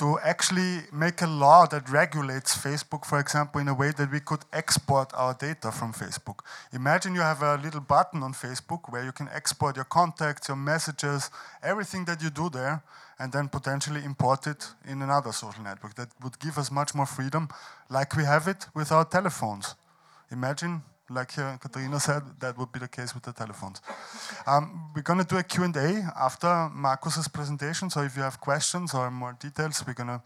[0.00, 4.18] to actually make a law that regulates Facebook, for example, in a way that we
[4.18, 6.38] could export our data from Facebook.
[6.72, 10.56] Imagine you have a little button on Facebook where you can export your contacts, your
[10.56, 11.30] messages,
[11.62, 12.82] everything that you do there,
[13.18, 15.94] and then potentially import it in another social network.
[15.96, 17.50] That would give us much more freedom,
[17.90, 19.74] like we have it with our telephones.
[20.30, 23.80] Imagine like uh, Katharina said, that would be the case with the telephones.
[24.46, 28.94] Um, we're going to do a Q&A after Markus's presentation, so if you have questions
[28.94, 30.22] or more details, we're going to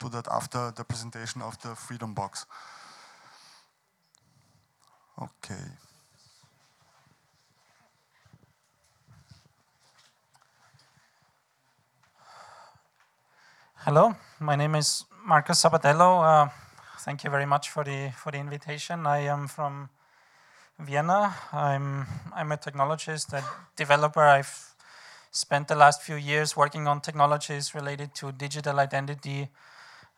[0.00, 2.44] do that after the presentation of the Freedom Box.
[5.22, 5.64] Okay.
[13.76, 16.22] Hello, my name is Markus Sabadello.
[16.22, 16.48] Uh,
[17.00, 19.06] thank you very much for the for the invitation.
[19.06, 19.88] I am from
[20.78, 21.34] Vienna.
[21.52, 23.42] I'm, I'm a technologist, a
[23.76, 24.20] developer.
[24.20, 24.74] I've
[25.30, 29.48] spent the last few years working on technologies related to digital identity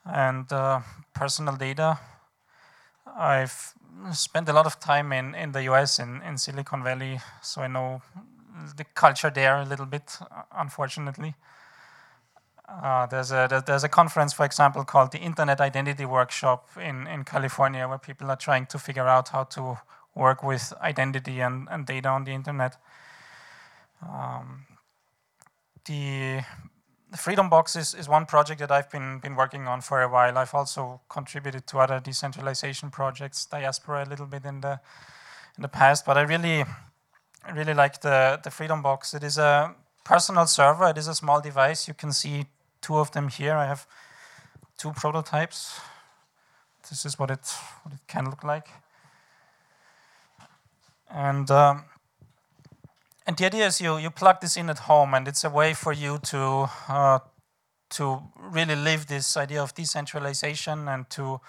[0.05, 0.81] and uh,
[1.15, 1.99] personal data.
[3.07, 3.75] I've
[4.13, 7.69] spent a lot of time in, in the US, in, in Silicon Valley, so I
[7.69, 8.03] know
[8.77, 10.19] the culture there a little bit,
[10.57, 11.35] unfortunately.
[12.69, 17.25] Uh, there's, a, there's a conference, for example, called the Internet Identity Workshop in, in
[17.25, 19.79] California, where people are trying to figure out how to
[20.19, 22.77] work with identity and, and data on the internet.
[24.03, 24.66] Um,
[25.87, 26.41] the
[27.16, 30.37] Freedom Box is, is one project that I've been, been working on for a while.
[30.37, 34.81] I've also contributed to other decentralization projects, Diaspora a little bit in the
[35.57, 36.64] in the past, but I really
[37.55, 39.14] really like the, the Freedom Box.
[39.14, 41.89] It is a personal server, it is a small device.
[41.89, 42.47] You can see
[42.81, 43.55] two of them here.
[43.55, 43.87] I have
[44.77, 45.81] two prototypes.
[46.89, 47.47] This is what it
[47.83, 48.69] what it can look like.
[51.11, 51.85] And um,
[53.27, 55.75] and the idea is you, you plug this in at home, and it's a way
[55.75, 57.19] for you to uh,
[57.91, 61.41] to really live this idea of decentralization and to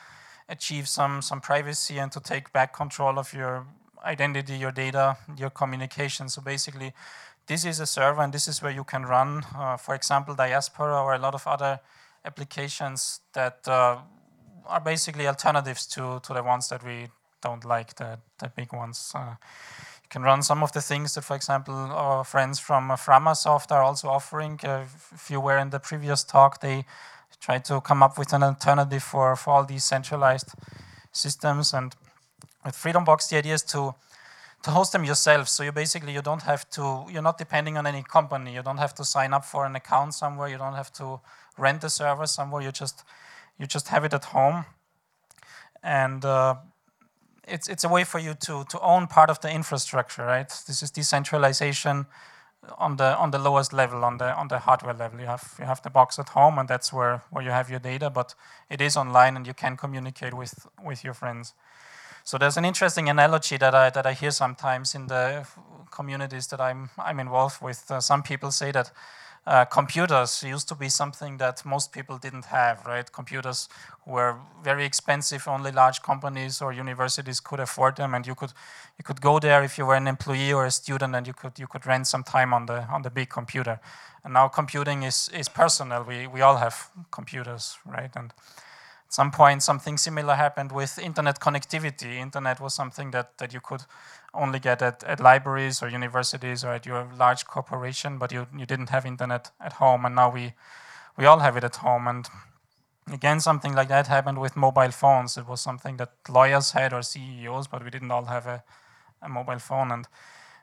[0.50, 3.66] achieve some some privacy and to take back control of your
[4.04, 6.30] identity, your data, your communication.
[6.30, 6.94] So basically,
[7.48, 11.02] this is a server, and this is where you can run, uh, for example, Diaspora
[11.02, 11.80] or a lot of other
[12.26, 13.98] applications that uh,
[14.66, 17.08] are basically alternatives to to the ones that we
[17.42, 19.12] don't like, the the big ones.
[19.16, 19.36] Uh,
[20.10, 23.84] can run some of the things that, for example, our friends from uh, Framasoft are
[23.84, 24.60] also offering.
[24.64, 26.86] Uh, if you were in the previous talk, they
[27.40, 30.54] tried to come up with an alternative for, for all these centralized
[31.12, 31.74] systems.
[31.74, 31.96] And
[32.66, 33.96] with FreedomBox, the idea is to
[34.62, 35.48] to host them yourself.
[35.48, 37.06] So you basically you don't have to.
[37.10, 38.54] You're not depending on any company.
[38.54, 40.50] You don't have to sign up for an account somewhere.
[40.50, 41.22] You don't have to
[41.58, 42.62] rent a server somewhere.
[42.62, 43.04] You just
[43.58, 44.66] you just have it at home,
[45.82, 46.56] and uh,
[47.52, 50.50] it's it's a way for you to to own part of the infrastructure, right?
[50.68, 52.06] This is decentralization
[52.78, 55.20] on the on the lowest level, on the on the hardware level.
[55.20, 57.80] You have you have the box at home, and that's where where you have your
[57.80, 58.10] data.
[58.10, 58.36] But
[58.70, 61.54] it is online, and you can communicate with with your friends.
[62.24, 65.48] So there's an interesting analogy that I that I hear sometimes in the
[65.92, 67.90] communities that I'm I'm involved with.
[67.92, 68.92] Uh, some people say that
[69.48, 73.12] uh, computers used to be something that most people didn't have, right?
[73.12, 73.70] Computers
[74.06, 75.48] were very expensive.
[75.48, 78.54] Only large companies or universities could afford them, and you could
[78.98, 81.58] you could go there if you were an employee or a student, and you could
[81.58, 83.80] you could rent some time on the on the big computer.
[84.24, 86.04] And now computing is is personal.
[86.04, 88.16] We we all have computers, right?
[88.16, 88.34] And
[89.08, 92.18] at some point, something similar happened with internet connectivity.
[92.18, 93.82] Internet was something that that you could
[94.34, 98.66] only get at, at libraries or universities or at your large corporation, but you, you
[98.66, 100.54] didn't have internet at home, and now we,
[101.18, 102.08] we all have it at home.
[102.08, 102.28] And
[103.12, 105.38] again, something like that happened with mobile phones.
[105.38, 108.64] It was something that lawyers had or CEOs, but we didn't all have a,
[109.22, 109.92] a mobile phone.
[109.92, 110.08] And,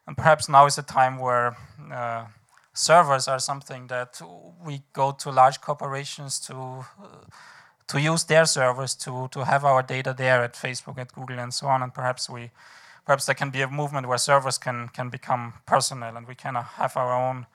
[0.06, 1.56] and perhaps now is a time where
[1.92, 2.26] uh,
[2.72, 4.20] servers are something that
[4.64, 6.54] we go to large corporations to.
[7.02, 7.26] Uh,
[7.88, 11.54] to use their servers to, to have our data there at Facebook, at Google, and
[11.54, 12.50] so on, and perhaps we
[13.07, 16.54] perhaps there can be a movement where servers can can become personal and we can
[16.57, 17.46] have our own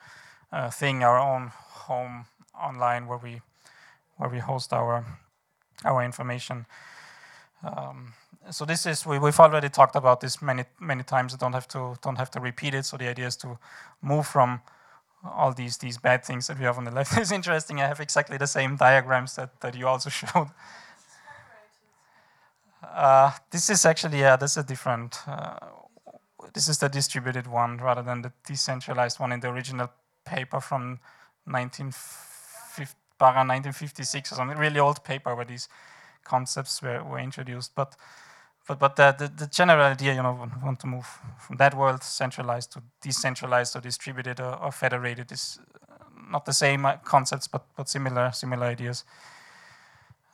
[0.52, 1.52] uh, thing, our own
[1.88, 2.26] home
[2.60, 3.41] online where we
[4.18, 5.06] where we host our
[5.86, 6.66] our information.
[7.64, 8.14] Um,
[8.49, 11.34] so this is we, we've already talked about this many many times.
[11.34, 12.86] I don't have to don't have to repeat it.
[12.86, 13.60] So the idea is to
[14.02, 14.62] move from
[15.24, 17.18] all these these bad things that we have on the left.
[17.18, 17.82] it's interesting.
[17.82, 20.49] I have exactly the same diagrams that, that you also showed.
[22.94, 25.56] Uh, this is actually, yeah, this is a different, uh,
[26.54, 29.89] this is the distributed one rather than the decentralized one in the original
[30.26, 31.00] paper from
[31.46, 35.70] 1950, 1956 or something, really old paper where these
[36.24, 37.74] concepts were, were introduced.
[37.76, 37.96] But
[38.68, 41.08] but, but the, the, the, general idea, you know, want to move
[41.39, 45.60] from that world centralized to decentralized or distributed or, or federated is
[46.30, 49.04] not the same uh, concepts, but, but similar, similar ideas.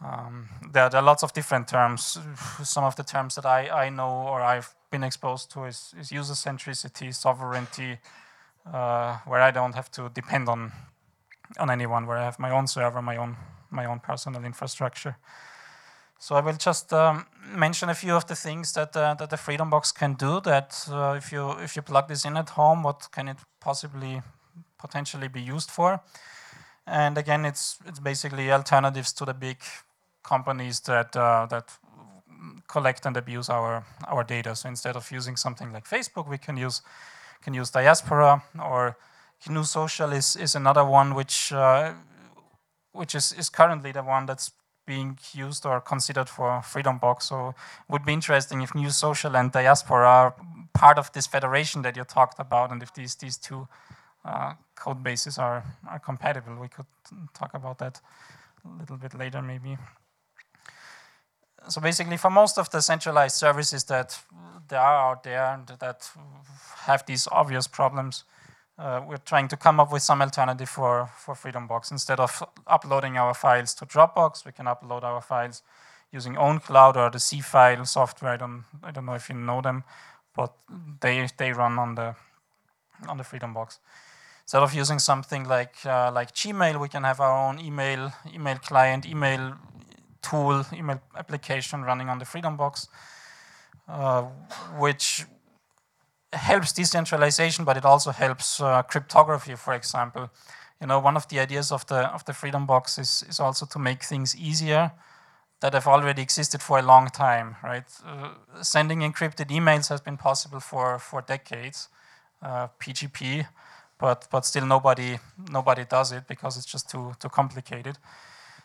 [0.04, 2.20] Um, there, there, are lots of different terms.
[2.64, 6.12] Some of the terms that I, I know or I've been exposed to is, is
[6.12, 7.98] user centricity, sovereignty,
[8.72, 10.72] uh, where I don't have to depend on
[11.60, 13.38] on anyone, where I have my own server, my own
[13.70, 15.18] my own personal infrastructure.
[16.20, 17.26] So I will just um,
[17.56, 20.42] mention a few of the things that uh, that the Freedom Box can do.
[20.42, 24.22] That uh, if you if you plug this in at home, what can it possibly
[24.78, 26.02] potentially be used for?
[26.86, 29.58] And again, it's it's basically alternatives to the big
[30.28, 31.78] companies that uh, that
[32.68, 34.56] collect and abuse our our data.
[34.56, 36.82] So instead of using something like Facebook, we can use
[37.44, 38.98] can use Diaspora or
[39.48, 41.94] GNU Social is, is another one which uh,
[42.92, 44.52] which is, is currently the one that's
[44.86, 47.26] being used or considered for Freedom Box.
[47.26, 50.36] So it would be interesting if GNU Social and Diaspora are
[50.74, 53.68] part of this federation that you talked about, and if these these two
[54.26, 56.56] uh, code bases are are compatible.
[56.62, 56.88] We could
[57.34, 58.02] talk about that
[58.66, 59.78] a little bit later, maybe
[61.70, 64.20] so basically, for most of the centralized services that
[64.68, 66.10] there are out there and that
[66.86, 68.24] have these obvious problems,
[68.78, 71.92] uh, we're trying to come up with some alternative for, for Freedom Box.
[71.92, 75.64] Instead of uploading our files to Dropbox, we can upload our files
[76.12, 78.34] using OwnCloud or the Seafile software.
[78.34, 79.84] I don't, I don't know if you know them,
[80.36, 80.54] but
[81.02, 82.16] they, they run on the,
[83.08, 83.80] on the Freedom Box.
[84.44, 88.58] instead of using something like uh, like Gmail, we can have our own email email
[88.60, 89.56] client, email
[90.22, 92.88] tool, email application running on the Freedom Box,
[93.88, 94.24] uh,
[94.78, 95.26] which
[96.34, 100.30] helps decentralization, but it also helps uh, cryptography, for example.
[100.82, 103.66] You know, one of the ideas of the of the Freedom Box is is also
[103.66, 104.92] to make things easier
[105.60, 107.86] that have already existed for a long time, right?
[108.06, 111.90] Uh, sending encrypted emails has been possible for for decades,
[112.42, 113.48] uh, PGP,
[113.98, 115.18] but but still nobody
[115.52, 117.98] nobody does it because it's just too too complicated.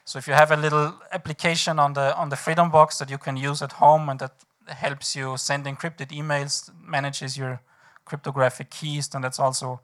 [0.05, 3.19] So if you have a little application on the on the Freedom Box that you
[3.19, 4.33] can use at home and that
[4.67, 7.61] helps you send encrypted emails, manages your
[8.05, 9.81] cryptographic keys, then that's also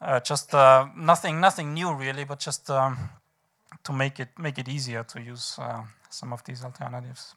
[0.00, 3.10] uh, just uh, nothing nothing new really, but just um,
[3.84, 7.34] to make it make it easier to use uh, some of these alternatives.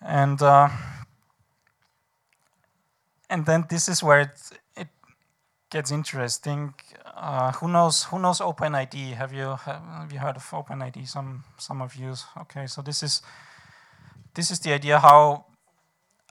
[0.00, 0.68] And uh,
[3.28, 4.38] and then this is where it,
[4.76, 4.88] it
[5.70, 6.74] gets interesting.
[7.14, 8.04] Uh, who knows?
[8.04, 9.14] Who knows OpenID?
[9.14, 11.08] Have you have you heard of OpenID?
[11.08, 12.14] Some some of you.
[12.42, 13.22] Okay, so this is
[14.34, 14.98] this is the idea.
[14.98, 15.46] How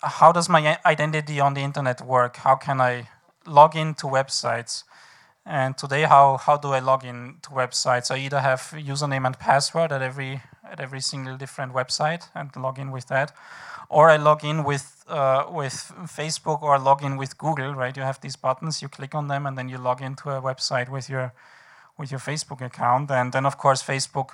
[0.02, 2.38] how does my identity on the internet work?
[2.38, 3.10] How can I
[3.46, 4.84] log into websites?
[5.46, 8.12] And today, how how do I log in to websites?
[8.12, 12.80] I either have username and password at every at every single different website and log
[12.80, 13.32] in with that,
[13.90, 17.74] or I log in with uh, with Facebook or log in with Google.
[17.74, 17.96] Right?
[17.96, 18.82] You have these buttons.
[18.82, 21.34] You click on them, and then you log into a website with your
[21.98, 23.12] with your Facebook account.
[23.12, 24.32] And then, of course, Facebook.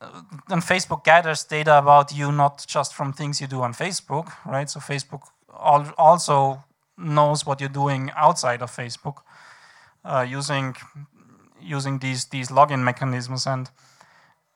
[0.00, 4.32] Uh, then Facebook gathers data about you not just from things you do on Facebook,
[4.46, 4.70] right?
[4.70, 5.22] So Facebook
[5.52, 6.64] al also
[6.96, 9.22] knows what you're doing outside of Facebook
[10.04, 10.76] uh, using
[11.60, 13.70] using these these login mechanisms and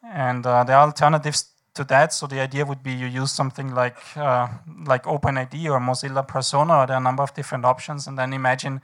[0.02, 2.12] and uh, there are alternatives to that.
[2.12, 4.48] So the idea would be you use something like uh,
[4.86, 6.78] like OpenID or Mozilla Persona.
[6.78, 8.80] Or there are a number of different options, and then imagine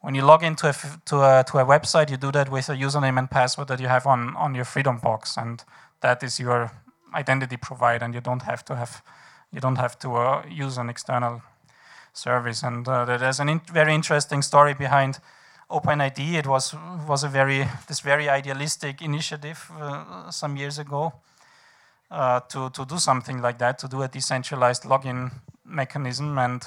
[0.00, 0.74] when you log into a
[1.06, 3.88] to a to a website, you do that with a username and password that you
[3.88, 5.64] have on on your Freedom Box, and
[6.00, 6.70] that is your
[7.14, 9.02] identity provider, and you don't have to have
[9.52, 11.42] you don't have to uh, use an external
[12.12, 12.62] service.
[12.62, 15.18] And uh, there's a in very interesting story behind
[15.70, 16.34] OpenID.
[16.34, 16.74] It was
[17.06, 21.14] was a very this very idealistic initiative uh, some years ago
[22.10, 25.30] uh, to to do something like that, to do a decentralized login
[25.64, 26.62] mechanism, and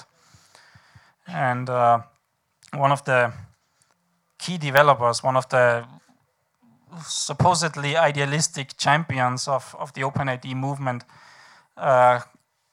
[1.27, 1.99] and uh,
[2.73, 3.31] one of the
[4.37, 5.85] key developers, one of the
[7.05, 11.05] supposedly idealistic champions of, of the OpenID movement,
[11.77, 12.19] uh,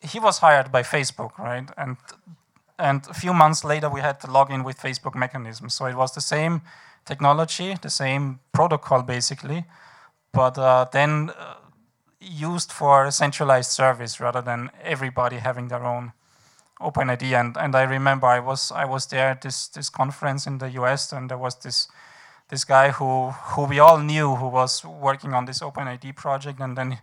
[0.00, 1.68] he was hired by Facebook, right?
[1.76, 1.96] And
[2.78, 5.68] and a few months later, we had to log in with Facebook mechanism.
[5.68, 6.60] So it was the same
[7.04, 9.64] technology, the same protocol basically,
[10.32, 11.54] but uh, then uh,
[12.20, 16.12] used for a centralized service rather than everybody having their own
[16.80, 17.22] OpenID.
[17.32, 20.70] And, and I remember I was I was there at this this conference in the
[20.80, 21.88] US, and there was this
[22.48, 26.76] this guy who who we all knew who was working on this OpenID project, and
[26.76, 26.98] then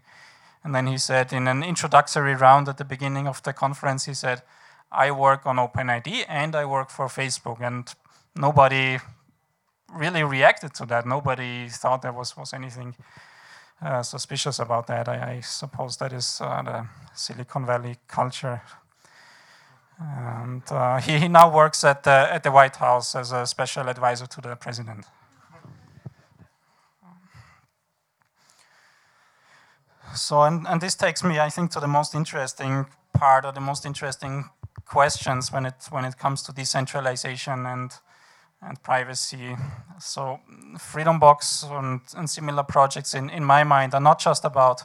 [0.63, 4.13] and then he said in an introductory round at the beginning of the conference, he
[4.13, 4.41] said
[4.91, 7.93] I work on OpenID and I work for Facebook, and
[8.36, 8.99] nobody
[9.93, 11.05] really reacted to that.
[11.05, 12.95] Nobody thought there was, was anything
[13.82, 15.07] uh, suspicious about that.
[15.07, 18.61] I, I suppose that is uh, the Silicon Valley culture.
[19.99, 23.88] And uh, he, he, now works at the, at the White House as a special
[23.88, 25.05] advisor to the president.
[30.13, 33.61] So, and, and this takes me, I think, to the most interesting part or the
[33.61, 34.45] most interesting
[34.86, 37.91] questions when it when it comes to decentralization and
[38.68, 39.55] and privacy.
[39.99, 40.39] So
[40.80, 44.84] Freedom Box and, and similar projects in, in my mind are not just about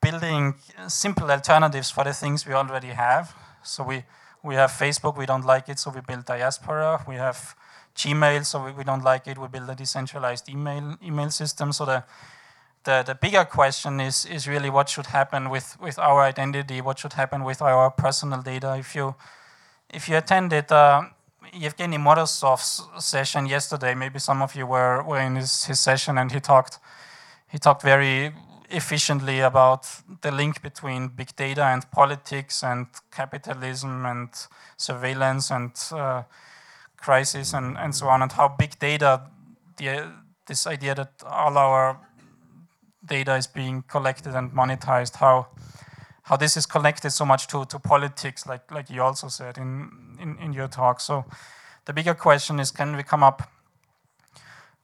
[0.00, 0.54] building
[0.88, 3.34] simple alternatives for the things we already have.
[3.62, 4.04] So we,
[4.42, 7.04] we have Facebook, we don't like it, so we build Diaspora.
[7.08, 7.56] We have
[7.96, 11.72] Gmail, so we, we don't like it, we build a decentralized email email system.
[11.72, 12.04] So the
[12.84, 16.98] the, the bigger question is, is really what should happen with, with our identity, what
[16.98, 18.76] should happen with our personal data.
[18.78, 19.14] If you,
[19.88, 21.04] if you attended uh,
[21.52, 26.32] Evgeny Morozov's session yesterday, maybe some of you were, were in his, his session and
[26.32, 26.78] he talked,
[27.48, 28.32] he talked very
[28.70, 29.86] efficiently about
[30.22, 34.28] the link between big data and politics and capitalism and
[34.76, 36.22] surveillance and uh,
[36.96, 39.22] crisis and, and so on, and how big data,
[39.76, 40.10] the,
[40.46, 41.98] this idea that all our
[43.04, 45.46] data is being collected and monetized, how
[46.24, 49.90] how this is connected so much to, to politics, like like you also said in,
[50.20, 51.00] in, in your talk.
[51.00, 51.24] So
[51.84, 53.50] the bigger question is can we come up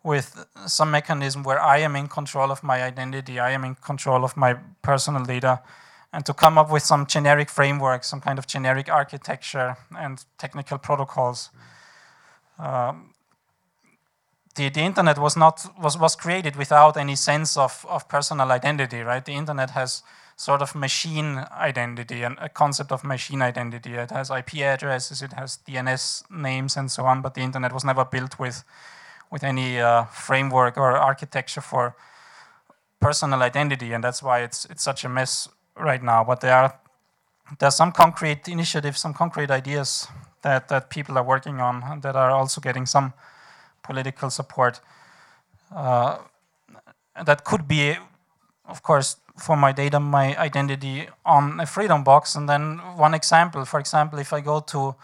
[0.02, 4.24] with some mechanism where I am in control of my identity, I am in control
[4.24, 5.60] of my personal data,
[6.12, 10.78] and to come up with some generic framework, some kind of generic architecture and technical
[10.78, 11.50] protocols
[12.60, 13.14] um,
[14.54, 19.00] the, the internet was not was, was created without any sense of, of personal identity,
[19.00, 19.24] right?
[19.24, 20.02] The internet has
[20.40, 23.94] sort of machine identity and a concept of machine identity.
[23.94, 27.84] It has IP addresses, it has DNS names and so on, but the internet was
[27.84, 28.64] never built with
[29.30, 31.94] with any uh, framework or architecture for
[33.00, 36.24] personal identity, and that's why it's it's such a mess right now.
[36.24, 40.08] But there are some concrete initiatives, some concrete ideas
[40.40, 43.12] that that people are working on that are also getting some
[43.82, 44.80] political support.
[45.76, 46.18] Uh,
[47.26, 47.96] that could be,
[48.70, 52.36] of course, for my data, my identity on a freedom box.
[52.36, 54.94] And then one example, for example, if I go to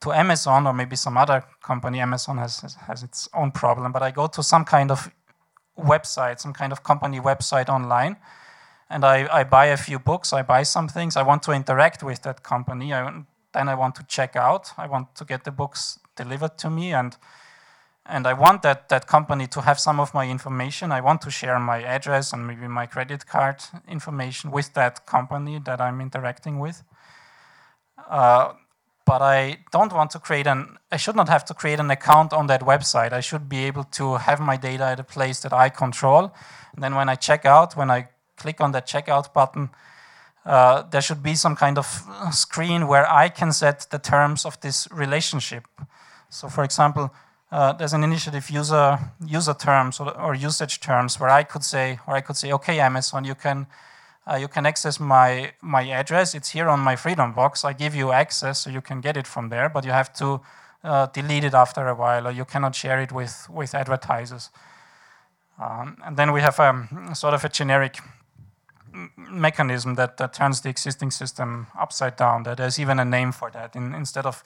[0.00, 4.10] to Amazon or maybe some other company, Amazon has has its own problem, but I
[4.10, 5.10] go to some kind of
[5.78, 8.16] website, some kind of company website online,
[8.90, 12.02] and I, I buy a few books, I buy some things, I want to interact
[12.02, 15.50] with that company, I, then I want to check out, I want to get the
[15.50, 17.16] books delivered to me, and
[18.08, 20.92] and I want that, that company to have some of my information.
[20.92, 25.60] I want to share my address and maybe my credit card information with that company
[25.64, 26.82] that I'm interacting with.
[28.08, 28.52] Uh,
[29.04, 32.32] but I don't want to create an, I should not have to create an account
[32.32, 33.12] on that website.
[33.12, 36.32] I should be able to have my data at a place that I control.
[36.74, 39.70] And then when I check out, when I click on that checkout button,
[40.44, 41.86] uh, there should be some kind of
[42.32, 45.66] screen where I can set the terms of this relationship.
[46.28, 47.12] So, for example,
[47.52, 51.98] uh, there's an initiative user user terms or, or, usage terms where I could say
[52.04, 53.66] where I could say, okay, Amazon, you can
[54.26, 56.34] uh, you can access my my address.
[56.34, 57.64] It's here on my Freedom box.
[57.64, 60.40] I give you access, so you can get it from there, but you have to
[60.82, 64.50] uh, delete it after a while, or you cannot share it with with advertisers.
[65.58, 67.98] Um, and then we have um, sort of a generic
[69.16, 72.42] mechanism that, that turns the existing system upside down.
[72.42, 73.76] That there's even a name for that.
[73.76, 74.42] In, instead of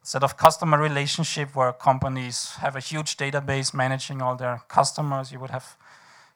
[0.00, 5.38] instead of customer relationship where companies have a huge database managing all their customers, you
[5.40, 5.76] would have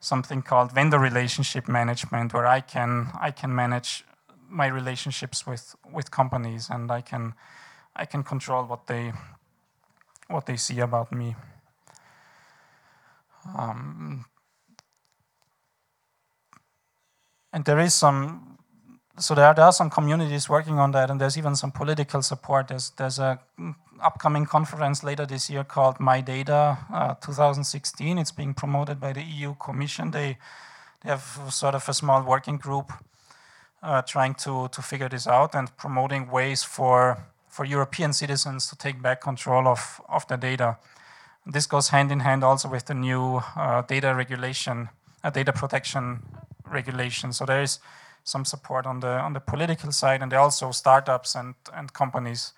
[0.01, 4.05] something called vendor relationship management where I can I can manage
[4.49, 7.35] my relationships with with companies and I can
[7.95, 9.13] I can control what they
[10.29, 11.37] what they see about me.
[13.57, 14.25] Um,
[17.53, 18.52] and there is some
[19.19, 22.23] so there are, there are some communities working on that, and there's even some political
[22.23, 22.69] support.
[22.69, 23.39] There's there's a
[24.03, 28.19] upcoming conference later this year called My Data uh, 2016.
[28.19, 30.11] It's being promoted by the EU Commission.
[30.11, 30.39] They
[31.03, 32.93] they have sort of a small working group
[33.83, 38.77] uh, trying to to figure this out and promoting ways for for European citizens to
[38.77, 40.79] take back control of of their data.
[41.45, 44.89] This goes hand in hand also with the new uh, data regulation,
[45.25, 46.23] uh, data protection
[46.65, 47.33] regulation.
[47.33, 47.81] So there is
[48.25, 52.53] some support on the on the political side, and also startups and and companies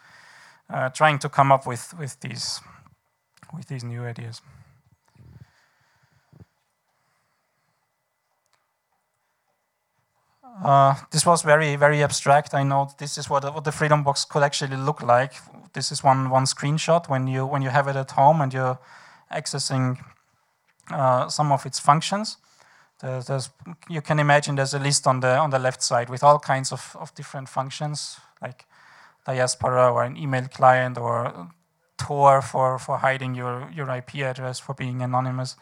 [0.71, 2.61] uh, trying to come up with with these
[3.53, 4.43] with these new ideas.
[10.62, 12.55] Uh, this was very, very abstract.
[12.55, 15.35] I know this is what, what the Freedom Box could actually look like.
[15.73, 18.79] This is one, one screenshot when you, when you have it at home and you're
[19.33, 19.99] accessing
[20.91, 22.37] uh, some of its functions.
[23.05, 23.51] There's, there's,
[23.91, 26.73] you can imagine there's a list on the on the left side with all kinds
[26.73, 28.65] of, of different functions like
[29.27, 31.51] diaspora or an email client or
[31.99, 35.57] Tor for, for hiding your, your IP address for being anonymous.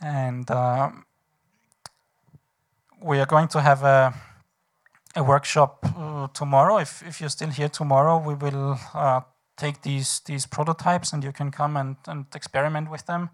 [0.00, 0.90] And uh,
[3.00, 4.12] we are going to have a,
[5.14, 6.78] a workshop uh, tomorrow.
[6.78, 9.20] If, if you're still here tomorrow, we will uh,
[9.56, 13.30] take these, these prototypes and you can come and, and experiment with them,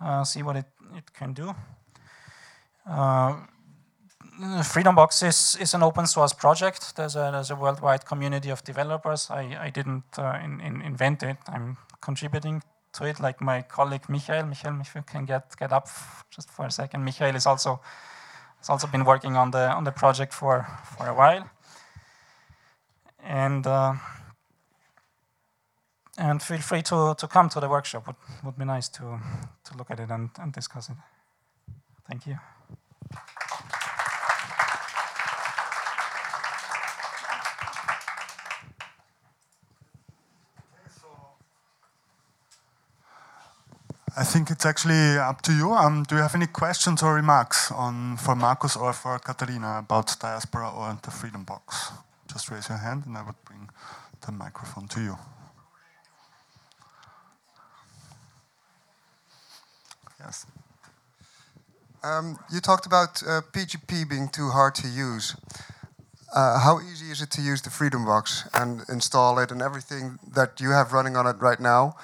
[0.00, 1.54] uh, see what it, it can do.
[2.86, 3.36] Uh,
[4.64, 6.96] Freedom Box is, is an open source project.
[6.96, 9.30] There's a, there's a worldwide community of developers.
[9.30, 11.36] I, I didn't uh, in, in invent it.
[11.46, 12.62] I'm contributing
[12.94, 14.44] to it, like my colleague Michael.
[14.44, 15.88] Michael, if you can get, get up
[16.30, 17.04] just for a second.
[17.04, 17.80] Michael is also
[18.58, 20.66] has also been working on the on the project for,
[20.96, 21.48] for a while.
[23.22, 23.94] And uh,
[26.18, 28.06] and feel free to, to come to the workshop.
[28.06, 29.20] Would would be nice to
[29.64, 30.96] to look at it and, and discuss it.
[32.08, 32.38] Thank you.
[44.16, 45.72] I think it's actually up to you.
[45.72, 50.18] Um, do you have any questions or remarks on for Markus or for Katharina about
[50.20, 51.90] diaspora or the Freedom Box?
[52.32, 53.68] Just raise your hand and I would bring
[54.24, 55.18] the microphone to you.
[60.20, 60.46] Yes.
[62.02, 65.36] Um, you talked about uh, PGP being too hard to use.
[66.34, 70.18] uh, how easy is it to use the Freedom Box and install it and everything
[70.34, 71.96] that you have running on it right now?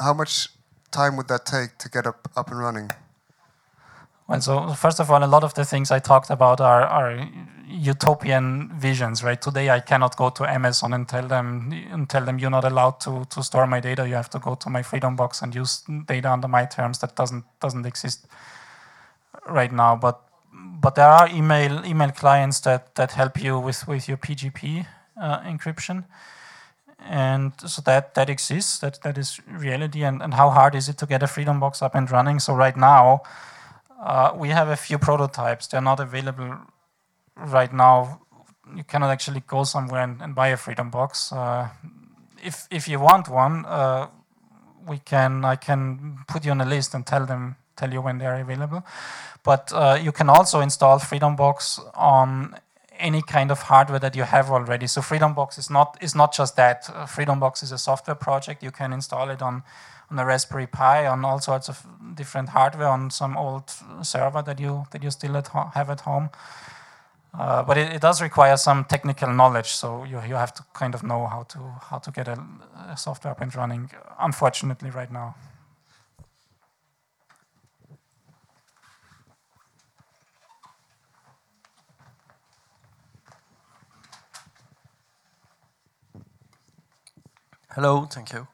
[0.00, 0.48] How much
[0.92, 2.90] time would that take to get up, up and running?
[4.28, 7.28] Well, so first of all, a lot of the things I talked about are, are
[7.68, 9.40] utopian visions, right?
[9.40, 13.00] Today I cannot go to Amazon and tell them and tell them you're not allowed
[13.00, 14.08] to, to store my data.
[14.08, 16.98] You have to go to my Freedom Box and use data under my terms.
[17.00, 18.26] That doesn't doesn't exist
[19.48, 19.96] right now.
[19.96, 20.20] But
[20.52, 24.86] but there are email email clients that that help you with with your PGP
[25.20, 26.04] uh, encryption,
[26.98, 28.78] and so that that exists.
[28.78, 30.04] That that is reality.
[30.04, 32.40] And and how hard is it to get a Freedom Box up and running?
[32.40, 33.22] So right now.
[34.02, 35.68] Uh, we have a few prototypes.
[35.68, 36.58] They're not available
[37.36, 38.20] right now.
[38.76, 41.32] You cannot actually go somewhere and, and buy a Freedom Box.
[41.32, 41.68] Uh,
[42.42, 44.08] if if you want one, uh,
[44.88, 45.44] we can.
[45.44, 48.84] I can put you on a list and tell them tell you when they're available.
[49.44, 52.56] But uh, you can also install Freedom Box on
[53.02, 54.86] any kind of hardware that you have already.
[54.86, 56.88] So Freedom Box is not is not just that.
[56.94, 58.62] Uh, Freedom Box is a software project.
[58.62, 59.62] You can install it on
[60.10, 63.64] on a Raspberry Pi, on all sorts of different hardware, on some old
[64.02, 66.30] server that you that you still at have at home.
[67.34, 70.94] Uh, but it, it, does require some technical knowledge, so you you have to kind
[70.94, 71.58] of know how to
[71.90, 72.38] how to get a,
[72.90, 73.90] a software up and running.
[74.18, 75.34] Unfortunately, right now.
[87.74, 88.46] Hello, thank you.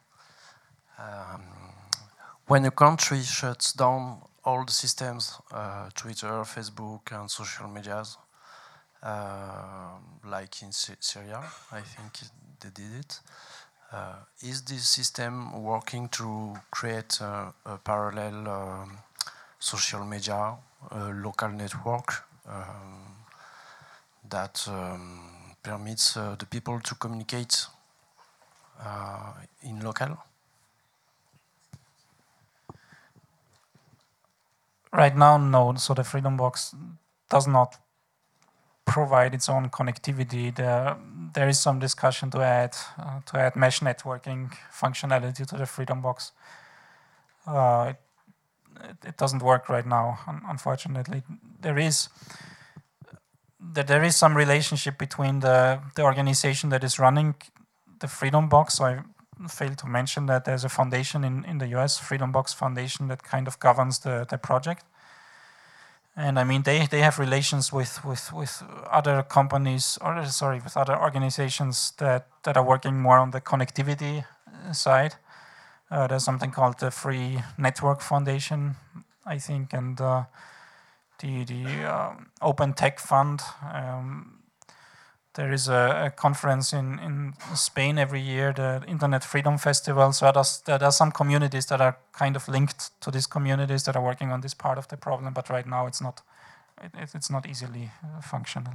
[0.97, 1.43] Um,
[2.47, 8.17] when a country shuts down all the systems, uh, Twitter, Facebook, and social medias,
[9.03, 12.13] uh, like in Sy Syria, I think
[12.61, 13.19] they did it.
[13.91, 18.99] Uh, is this system working to create a parallel um,
[19.59, 20.55] social media,
[21.13, 23.17] local network um,
[24.29, 27.67] that um, permits uh, the people to communicate
[29.63, 30.17] in local?
[34.91, 35.75] Right now, no.
[35.75, 36.75] So the Freedom Box
[37.29, 37.77] does not
[38.85, 40.53] provide its own connectivity.
[40.55, 40.97] There,
[41.33, 46.01] there is some discussion to add uh, to add mesh networking functionality to the Freedom
[46.01, 46.31] Box.
[47.45, 47.93] Uh,
[48.83, 51.21] it, it, doesn't work right now, unfortunately.
[51.61, 52.09] There is
[53.59, 57.35] there is some relationship between the the organization that is running
[57.99, 58.75] the Freedom Box.
[58.75, 58.99] So I
[59.47, 63.23] failed to mention that there's a foundation in, in the US, Freedom Box Foundation, that
[63.23, 64.85] kind of governs the, the project.
[66.15, 70.75] And I mean, they, they have relations with, with, with other companies, or sorry, with
[70.75, 74.25] other organizations that, that are working more on the connectivity
[74.73, 75.15] side.
[75.89, 78.75] Uh, there's something called the Free Network Foundation,
[79.25, 80.25] I think, and uh,
[81.19, 83.41] the, the uh, Open Tech Fund.
[83.73, 84.38] Um,
[85.39, 90.11] there is a, a, conference in, in Spain every year, the Internet Freedom Festival.
[90.11, 90.29] So
[90.65, 94.33] there are some communities that are kind of linked to these communities that are working
[94.33, 96.21] on this part of the problem, but right now it's not,
[96.83, 98.73] it, it's not easily uh, functional.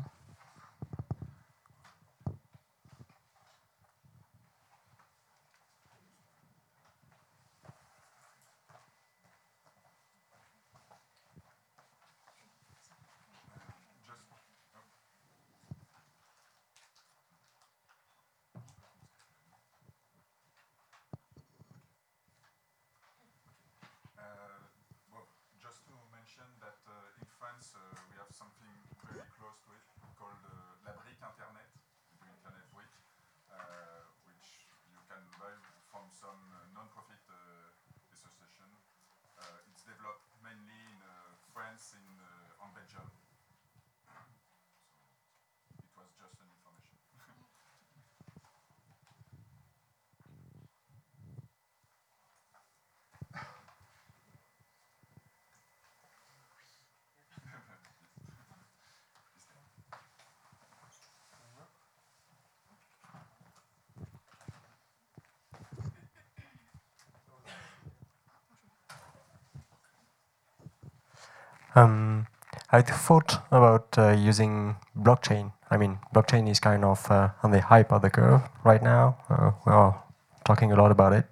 [71.74, 72.26] Um,
[72.70, 75.52] I thought about uh, using blockchain.
[75.70, 79.16] I mean, blockchain is kind of uh, on the hype of the curve right now.
[79.28, 80.02] Uh, we are
[80.44, 81.26] talking a lot about it.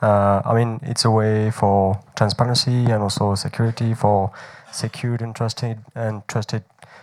[0.00, 4.32] Uh, I mean, it's a way for transparency and also security for
[4.72, 6.62] secured and trusted and trusted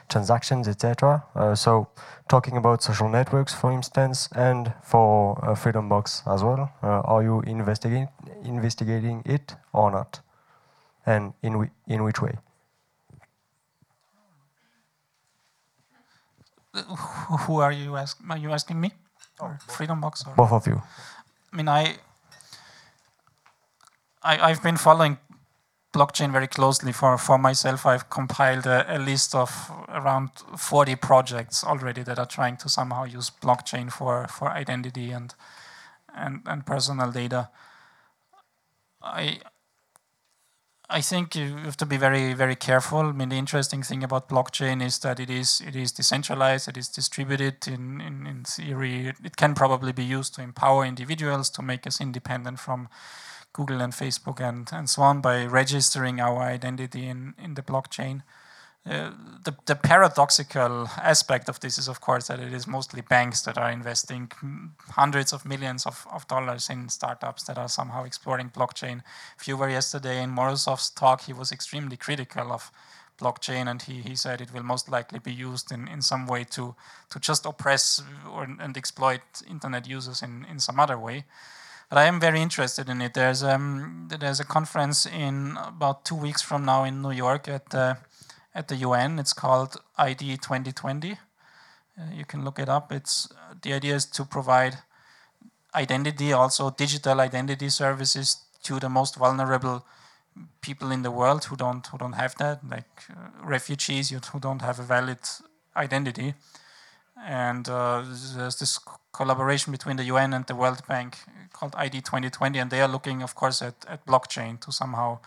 [0.09, 1.23] transactions, etc.
[1.35, 1.89] Uh, so,
[2.29, 6.71] talking about social networks, for instance, and for uh, Freedom Box as well.
[6.81, 8.07] are you investigating
[8.43, 10.21] investigating it or not?
[11.05, 12.37] And in in which way?
[17.45, 18.17] Who are you ask?
[18.29, 18.91] Are you asking me?
[19.39, 20.23] Oh, Freedom Box?
[20.27, 20.35] Or?
[20.35, 20.81] Both of you.
[21.51, 21.97] I mean, I,
[24.23, 25.17] I I've been following
[25.93, 27.85] blockchain very closely for, for myself.
[27.85, 33.05] I've compiled a, a, list of around 40 projects already that are trying to somehow
[33.05, 35.33] use blockchain for, for identity and,
[36.13, 37.49] and, and personal data.
[39.01, 39.39] I,
[40.89, 42.99] I think you have to be very, very careful.
[42.99, 46.77] I mean, the interesting thing about blockchain is that it is it is decentralized, it
[46.77, 47.67] is distributed.
[47.67, 51.99] In, in, in theory, it can probably be used to empower individuals to make us
[51.99, 52.87] independent from
[53.51, 58.21] Google and Facebook and, and so on by registering our identity in, in the blockchain.
[58.87, 59.11] Uh,
[59.43, 63.57] the, the paradoxical aspect of this is, of course, that it is mostly banks that
[63.57, 64.31] are investing
[64.91, 69.01] hundreds of millions of, of dollars in startups that are somehow exploring blockchain.
[69.39, 72.71] If you were yesterday in Morozov's talk, he was extremely critical of
[73.19, 76.43] blockchain and he, he said it will most likely be used in, in some way
[76.43, 76.75] to,
[77.09, 81.25] to just oppress or, and exploit internet users in, in some other way.
[81.89, 83.13] But I am very interested in it.
[83.13, 87.73] There's, um, there's a conference in about two weeks from now in New York at
[87.73, 87.95] uh,
[88.57, 89.19] at the UN.
[89.19, 91.11] It's called ID 2020.
[91.11, 91.15] Uh,
[92.13, 92.91] you can look it up.
[92.91, 93.29] It's
[93.61, 94.79] the idea is to provide
[95.75, 99.85] identity, also digital identity services to the most vulnerable
[100.61, 104.61] people in the world who don't who don't have that, like uh, refugees who don't
[104.61, 105.19] have a valid
[105.75, 106.33] identity.
[107.25, 108.03] And uh,
[108.35, 108.79] there's this
[109.11, 111.17] collaboration between the UN and the World Bank
[111.53, 115.19] called ID 2020, and they are looking, of course, at, at blockchain to somehow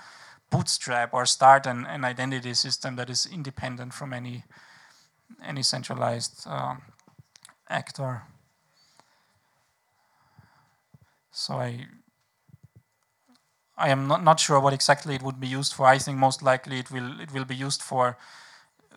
[0.50, 4.44] bootstrap or start an, an identity system that is independent from any
[5.44, 6.74] any centralized uh,
[7.68, 8.22] actor.
[11.30, 11.86] So I
[13.78, 15.86] I am not, not sure what exactly it would be used for.
[15.86, 18.18] I think most likely it will it will be used for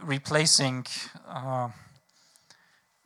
[0.02, 0.86] replacing
[1.28, 1.70] uh,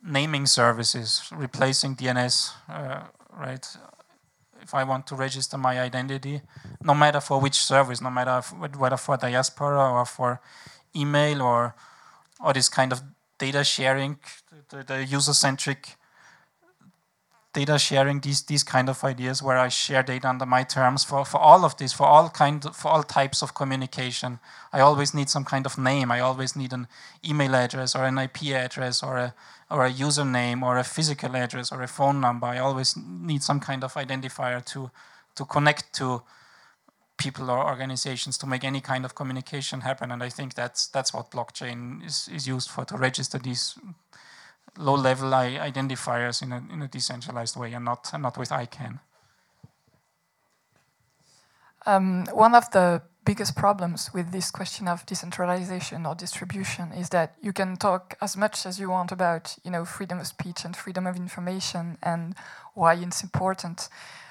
[0.02, 3.04] naming services, replacing DNS, uh,
[3.36, 3.76] right?
[4.68, 6.42] If I want to register my identity,
[6.82, 8.42] no matter for which service, no matter
[8.76, 10.40] whether for diaspora or for
[10.94, 11.74] email or
[12.38, 13.02] or this kind of
[13.38, 14.18] data sharing,
[14.68, 15.96] the, the user-centric
[17.54, 21.24] data sharing, these these kind of ideas where I share data under my terms for,
[21.24, 24.38] for all of this, for all kind of, for all types of communication.
[24.70, 26.12] I always need some kind of name.
[26.12, 26.88] I always need an
[27.24, 29.34] email address or an IP address or a
[29.70, 32.46] or a username or a physical address or a phone number.
[32.46, 34.90] I always need some kind of identifier to
[35.34, 36.22] to connect to
[37.16, 40.10] people or organizations to make any kind of communication happen.
[40.10, 43.74] And I think that's that's what blockchain is, is used for to register these
[44.76, 49.00] low-level identifiers in a in a decentralized way and not and not with ICANN.
[51.86, 57.34] Um, one of the biggest problems with this question of decentralization or distribution is that
[57.42, 60.74] you can talk as much as you want about you know freedom of speech and
[60.74, 62.34] freedom of information and
[62.72, 63.90] why it's important.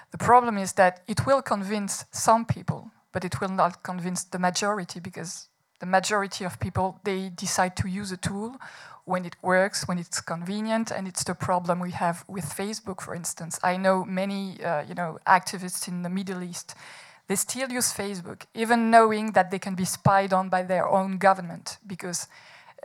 [0.10, 4.39] The problem is that it will convince some people, but it will not convince the
[4.39, 5.48] majority because
[5.80, 8.56] the majority of people they decide to use a tool
[9.06, 13.14] when it works, when it's convenient, and it's the problem we have with Facebook, for
[13.14, 13.60] instance.
[13.64, 16.74] I know many, uh, you know, activists in the Middle East
[17.28, 21.17] they still use Facebook, even knowing that they can be spied on by their own
[21.17, 22.28] government because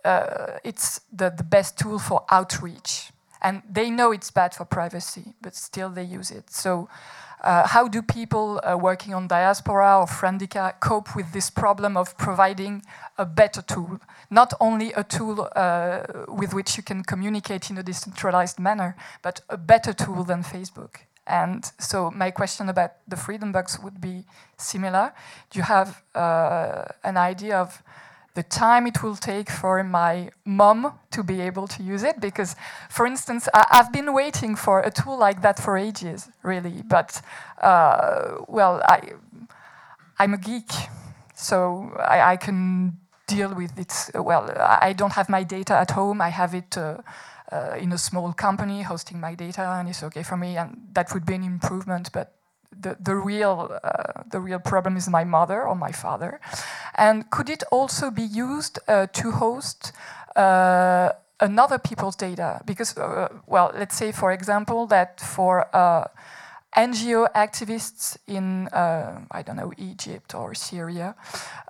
[0.04, 3.12] uh, it's the, the best tool for outreach.
[3.40, 6.50] And they know it's bad for privacy, but still they use it.
[6.50, 6.88] So,
[7.42, 12.16] uh, how do people uh, working on diaspora or Friendica cope with this problem of
[12.16, 12.84] providing
[13.18, 13.98] a better tool?
[14.30, 19.40] Not only a tool uh, with which you can communicate in a decentralized manner, but
[19.48, 21.00] a better tool than Facebook.
[21.26, 24.24] And so my question about the Freedom Box would be
[24.56, 25.12] similar.
[25.50, 27.82] Do you have uh, an idea of
[28.34, 32.20] the time it will take for my mom to be able to use it?
[32.20, 32.56] Because,
[32.90, 36.82] for instance, I- have been waiting for a tool like that for ages, really.
[36.82, 37.22] But,
[37.60, 39.12] uh, well, I,
[40.18, 40.70] I'm a geek,
[41.34, 44.10] so I, I can deal with it.
[44.14, 46.20] Well, I don't have my data at home.
[46.20, 46.98] I have it uh,
[47.52, 51.12] uh, in a small company hosting my data and it's okay for me and that
[51.12, 52.34] would be an improvement but
[52.80, 56.40] the, the real uh, the real problem is my mother or my father.
[56.94, 59.92] And could it also be used uh, to host
[60.36, 62.60] uh, another people's data?
[62.64, 66.04] Because uh, well let's say for example that for uh,
[66.76, 71.14] NGO activists in, I don't know, Egypt or Syria,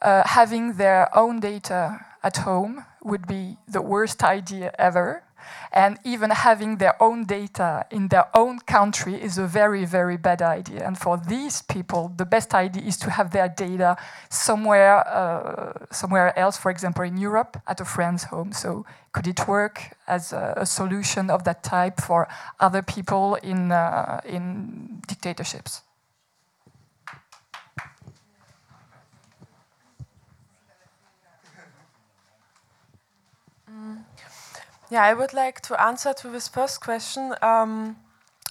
[0.00, 5.24] having their own data at home would be the worst idea ever
[5.72, 10.42] And even having their own data in their own country is a very, very bad
[10.42, 10.86] idea.
[10.86, 13.96] And for these people, the best idea is to have their data
[14.30, 18.52] somewhere, uh, somewhere else, for example, in Europe, at a friend's home.
[18.52, 22.28] So could it work as a, a solution of that type for
[22.60, 25.82] other people in, uh, in dictatorships?
[34.92, 37.34] Yeah, I would like to answer to this first question.
[37.40, 37.96] Um,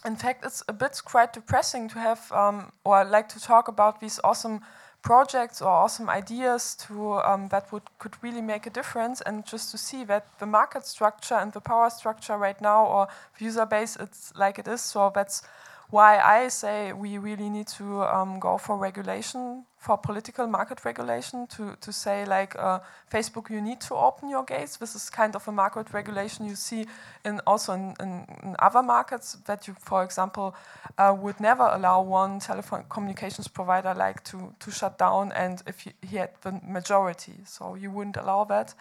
[0.04, 4.00] in fact, it's a bit quite depressing to have, um, or like to talk about
[4.00, 4.62] these awesome
[5.04, 9.70] projects or awesome ideas to um, that would could really make a difference, and just
[9.70, 13.96] to see that the market structure and the power structure right now, or user base,
[14.00, 14.82] it's like it is.
[14.82, 15.44] So that's
[15.92, 21.48] why I say we really need to um, go for regulation, for political market regulation,
[21.48, 22.80] to, to say like uh,
[23.12, 24.78] Facebook, you need to open your gates.
[24.78, 26.86] This is kind of a market regulation you see
[27.26, 30.56] in also in, in, in other markets that you, for example,
[30.98, 35.82] uh, would never allow one telephone communications provider like to, to shut down and if
[35.82, 38.74] he, he had the majority, so you wouldn't allow that.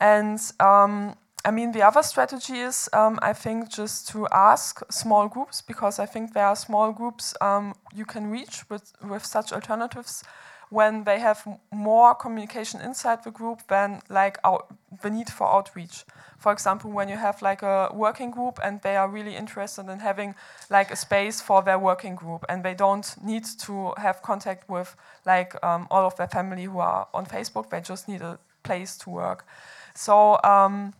[0.00, 1.14] And um,
[1.44, 5.98] I mean, the other strategy is, um, I think, just to ask small groups, because
[5.98, 10.24] I think there are small groups um, you can reach with, with such alternatives
[10.70, 16.04] when they have more communication inside the group than like out, the need for outreach.
[16.38, 19.98] For example, when you have like a working group and they are really interested in
[20.00, 20.34] having
[20.70, 24.96] like a space for their working group and they don't need to have contact with
[25.26, 28.96] like um, all of their family who are on Facebook, they just need a place
[28.98, 29.46] to work.
[29.94, 30.92] So, um,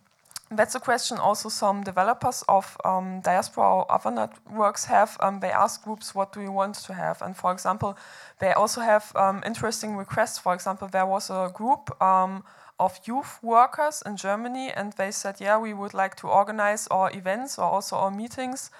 [0.55, 5.17] that's a question also some developers of um, diaspora or other networks have.
[5.19, 7.21] Um, they ask groups, what do you want to have?
[7.21, 7.97] And for example,
[8.39, 10.37] they also have um, interesting requests.
[10.37, 12.43] For example, there was a group um,
[12.79, 17.11] of youth workers in Germany, and they said, yeah, we would like to organize our
[17.11, 18.71] events or also our meetings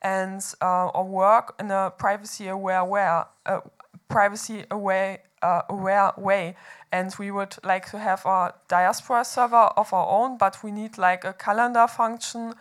[0.00, 3.60] and uh, or work in a privacy aware, aware uh,
[4.08, 6.56] privacy aware, uh, aware way
[6.92, 10.98] and we would like to have a diaspora server of our own, but we need
[10.98, 12.52] like a calendar function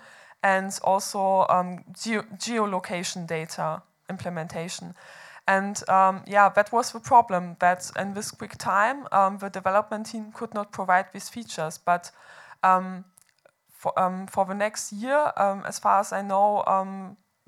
[0.42, 4.96] and also um, geo geolocation data implementation.
[5.48, 10.06] And um, yeah, that was the problem that in this quick time, um, the development
[10.06, 11.78] team could not provide these features.
[11.78, 12.12] But
[12.64, 13.06] um,
[13.70, 16.64] for, um, for the next year, um, as far as I know,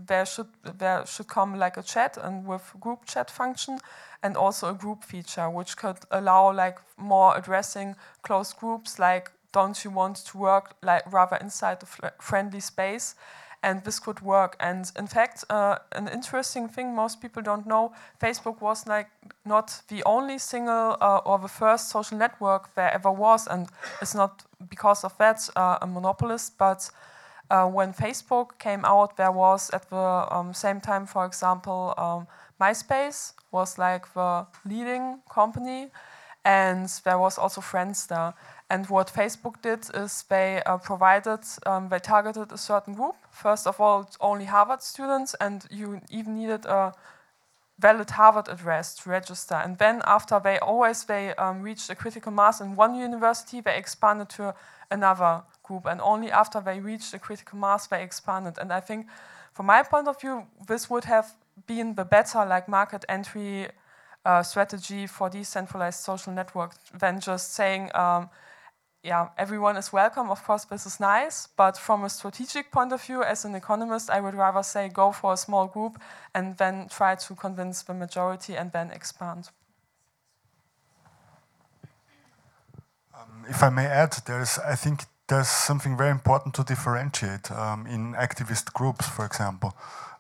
[0.08, 3.80] there should there should come like a chat and with group chat function
[4.22, 9.86] and also a group feature which could allow like more addressing closed groups like don't
[9.86, 13.16] you want to work like rather inside a friendly space?
[13.66, 14.58] And this could work.
[14.60, 19.08] And in fact uh, an interesting thing most people don't know facebook was like
[19.45, 23.47] not the only single uh, or the first social network there ever was.
[23.47, 23.70] And
[24.01, 26.89] it's not because of that uh, a monopolist but
[27.49, 32.27] uh, when Facebook came out, there was at the um, same time, for example, um,
[32.59, 35.89] MySpace was like the leading company,
[36.45, 38.33] and there was also Friendster.
[38.69, 43.15] And what Facebook did is they uh, provided, um, they targeted a certain group.
[43.29, 46.93] First of all, only Harvard students, and you even needed a
[47.79, 49.55] valid Harvard address to register.
[49.55, 53.75] And then after they always they um, reached a critical mass in one university, they
[53.75, 54.55] expanded to
[54.89, 55.86] another group.
[55.86, 58.57] And only after they reached a critical mass, they expanded.
[58.59, 59.07] And I think,
[59.53, 61.34] from my point of view, this would have
[61.68, 63.68] been the better like market entry
[64.26, 68.30] uh, strategy for decentralized social networks than just saying, um,
[69.03, 70.32] yeah, everyone is welcome.
[70.32, 74.09] Of course, this is nice, but from a strategic point of view, as an economist,
[74.09, 75.99] I would rather say go for a small group
[76.34, 79.49] and then try to convince the majority and then expand.
[83.14, 87.88] Um, if I may add, there's, I think there's something very important to differentiate um,
[87.88, 89.74] in activist groups, for example.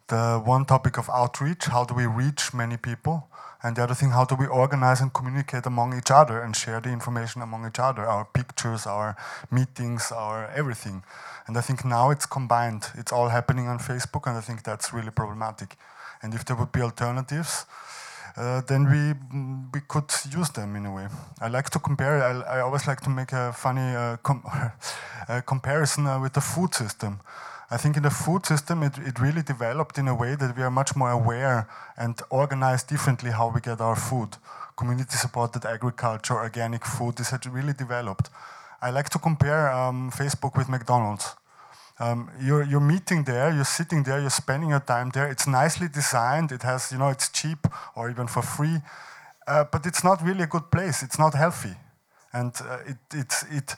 [0.07, 3.29] The one topic of outreach, how do we reach many people?
[3.61, 6.81] And the other thing, how do we organize and communicate among each other and share
[6.81, 9.15] the information among each other, our pictures, our
[9.49, 11.03] meetings, our everything.
[11.47, 12.87] And I think now it's combined.
[12.95, 15.77] It's all happening on Facebook, and I think that's really problematic.
[16.21, 17.65] And if there would be alternatives,
[18.35, 19.13] uh, then we
[19.73, 21.07] we could use them in a way.
[21.41, 22.23] I like to compare.
[22.23, 24.43] I, I always like to make a funny uh, com
[25.45, 27.19] comparison uh, with the food system.
[27.71, 30.63] I think in the food system, it, it really developed in a way that we
[30.63, 31.67] are much more aware
[31.97, 34.37] and organized differently how we get our food.
[34.75, 38.29] Community supported agriculture, organic food, this had really developed.
[38.81, 41.35] I like to compare um, Facebook with McDonald's.
[41.99, 45.27] Um, you're, you're meeting there, you're sitting there, you're spending your time there.
[45.29, 48.77] It's nicely designed, it has, you know, it's cheap or even for free,
[49.47, 51.03] uh, but it's not really a good place.
[51.03, 51.75] It's not healthy.
[52.33, 53.75] And uh, it, it, it,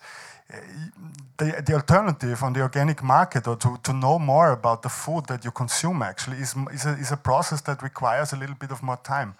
[1.37, 5.25] the, the alternative on the organic market or to, to know more about the food
[5.27, 8.71] that you consume actually is, is, a, is a process that requires a little bit
[8.71, 9.35] of more time.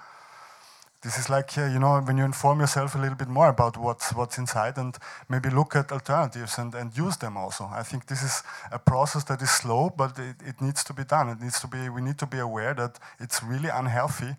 [1.06, 4.12] This is like, you know, when you inform yourself a little bit more about what's,
[4.16, 4.98] what's inside and
[5.30, 7.70] maybe look at alternatives and, and use them also.
[7.72, 8.42] I think this is
[8.72, 11.30] a process that is slow, but it, it needs to be done.
[11.30, 14.36] It needs to be, we need to be aware that it's really unhealthy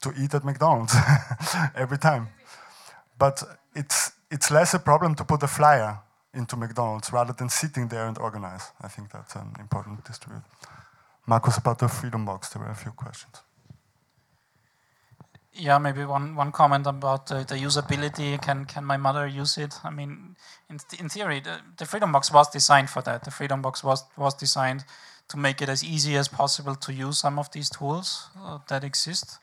[0.00, 0.96] to eat at McDonald's
[1.76, 2.30] every time.
[3.16, 3.44] But
[3.76, 6.00] it's, it's less a problem to put a flyer
[6.34, 8.72] into McDonald's rather than sitting there and organize.
[8.82, 10.42] I think that's an important distribute.
[11.28, 13.45] Markus, about the Freedom Box, there were a few questions.
[15.58, 18.40] Yeah, maybe one, one comment about the usability.
[18.42, 19.74] Can can my mother use it?
[19.84, 20.36] I mean,
[20.68, 23.24] in, th in theory, the, the Freedom Box was designed for that.
[23.24, 24.84] The Freedom Box was was designed
[25.28, 28.84] to make it as easy as possible to use some of these tools uh, that
[28.84, 29.38] exist.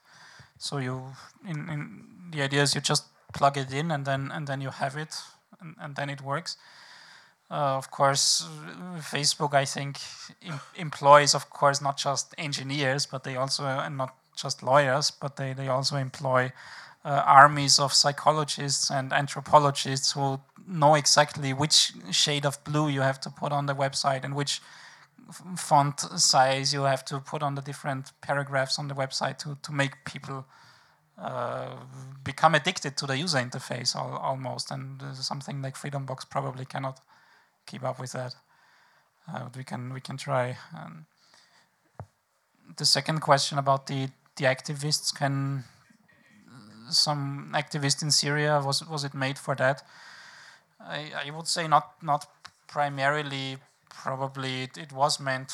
[0.58, 1.02] So you,
[1.46, 4.70] in, in the idea is you just plug it in and then and then you
[4.70, 5.16] have it
[5.60, 6.58] and, and then it works.
[7.52, 8.48] Uh, of course,
[9.12, 10.00] Facebook I think
[10.42, 15.36] em employs of course not just engineers, but they also and not just lawyers, but
[15.36, 16.52] they, they also employ
[17.06, 23.20] uh, armies of psychologists and anthropologists who know exactly which shade of blue you have
[23.20, 24.62] to put on the website and which
[25.58, 29.72] font size you have to put on the different paragraphs on the website to, to
[29.72, 30.46] make people
[31.18, 31.76] uh,
[32.24, 34.72] become addicted to the user interface al almost.
[34.72, 37.00] And something like Freedom Box probably cannot
[37.66, 38.36] keep up with that.
[39.32, 40.58] Uh, we can we can try.
[40.78, 41.06] Um,
[42.78, 45.64] the second question about the the activists can
[46.90, 49.84] some activist in Syria was was it made for that?
[50.80, 52.28] I, I would say not not
[52.68, 53.58] primarily.
[53.90, 55.54] Probably it, it was meant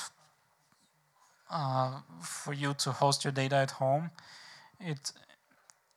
[1.51, 4.11] uh, for you to host your data at home.
[4.79, 5.11] It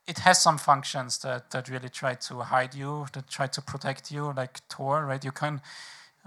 [0.06, 4.10] it has some functions that, that really try to hide you, that try to protect
[4.10, 5.24] you, like Tor, right?
[5.24, 5.60] You can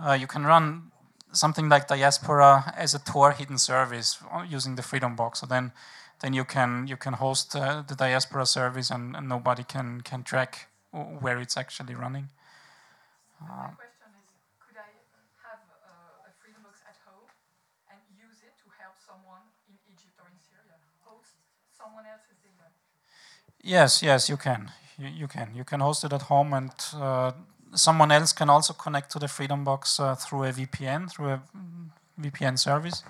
[0.01, 0.91] uh, you can run
[1.32, 5.39] something like Diaspora as a Tor hidden service using the Freedom Box.
[5.41, 5.74] So then
[6.26, 10.24] then you can you can host uh, the diaspora service and, and, nobody can can
[10.24, 10.52] track
[11.24, 12.28] where it's actually running.
[13.40, 14.30] Uh, question is,
[14.64, 14.90] could I
[15.46, 17.30] have uh, a Freedom Box at home
[17.92, 21.36] and use it to help someone in Egypt or in Syria host
[21.80, 22.68] someone else's data?
[23.62, 24.72] Yes, yes, you can.
[24.98, 25.48] You, you can.
[25.54, 27.34] You can host it at home, and uh,
[27.76, 31.42] someone else can also connect to the Freedom Box uh, through a VPN, through a
[32.20, 33.04] VPN service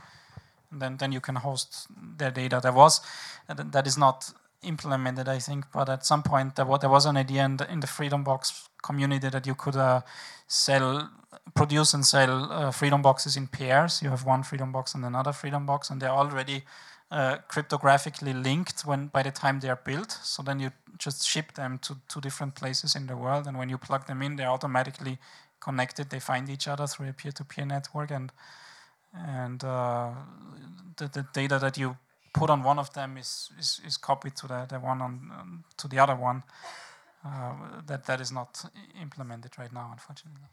[0.72, 1.88] then then you can host
[2.18, 2.60] their data.
[2.62, 3.02] There was
[3.48, 4.34] that is not
[4.66, 7.72] implemented, I think, but at some point there was, there was an idea in the,
[7.72, 10.02] in the Freedom Box community that you could uh,
[10.48, 11.10] sell,
[11.54, 14.02] produce and sell uh, Freedom Boxes in pairs.
[14.02, 16.64] You have one Freedom Box and another Freedom Box, and they're already
[17.12, 20.12] uh, cryptographically linked when by the time they are built.
[20.24, 23.70] So then you just ship them to two different places in the world, and when
[23.70, 25.18] you plug them in, they're automatically
[25.60, 26.10] connected.
[26.10, 28.32] They find each other through a peer-to-peer -peer network, and
[29.16, 30.12] and uh,
[30.98, 31.98] the, the, data that you
[32.34, 35.64] put on one of them is, is, is copied to the, the one on um,
[35.78, 36.44] to the other one.
[37.26, 37.54] Uh,
[37.88, 38.66] that that is not
[39.02, 40.48] implemented right now, unfortunately.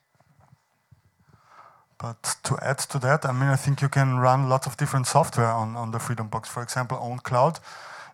[1.99, 5.07] But to add to that, I mean, I think you can run lots of different
[5.07, 6.49] software on, on the Freedom Box.
[6.49, 7.61] For example, OwnCloud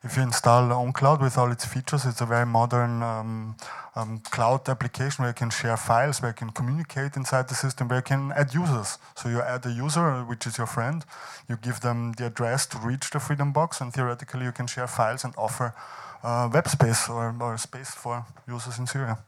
[0.05, 3.57] if you install OwnCloud with all its features, it's a very modern um,
[3.97, 7.89] um, cloud application where you can share files, where you can communicate inside the system,
[7.89, 8.99] where you can add users.
[9.17, 11.05] So you add a user, which is your friend,
[11.49, 14.87] you give them the address to reach the Freedom Box, and theoretically you can share
[14.87, 15.75] files and offer
[16.23, 19.19] uh, web space or, or space for users in Syria.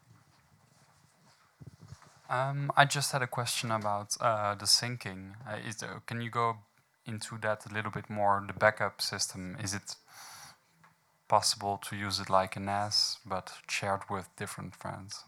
[2.28, 5.32] Um, I just had a question about uh, the syncing.
[5.48, 6.58] Uh, there, can you go
[7.04, 8.44] into that a little bit more?
[8.46, 9.96] The backup system, is it
[11.30, 15.24] possible to use it like a NAS, but shared with different friends.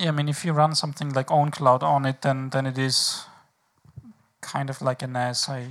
[0.00, 3.26] Yeah, I mean, if you run something like OwnCloud on it, then then it is
[4.40, 5.48] kind of like a NAS.
[5.48, 5.68] I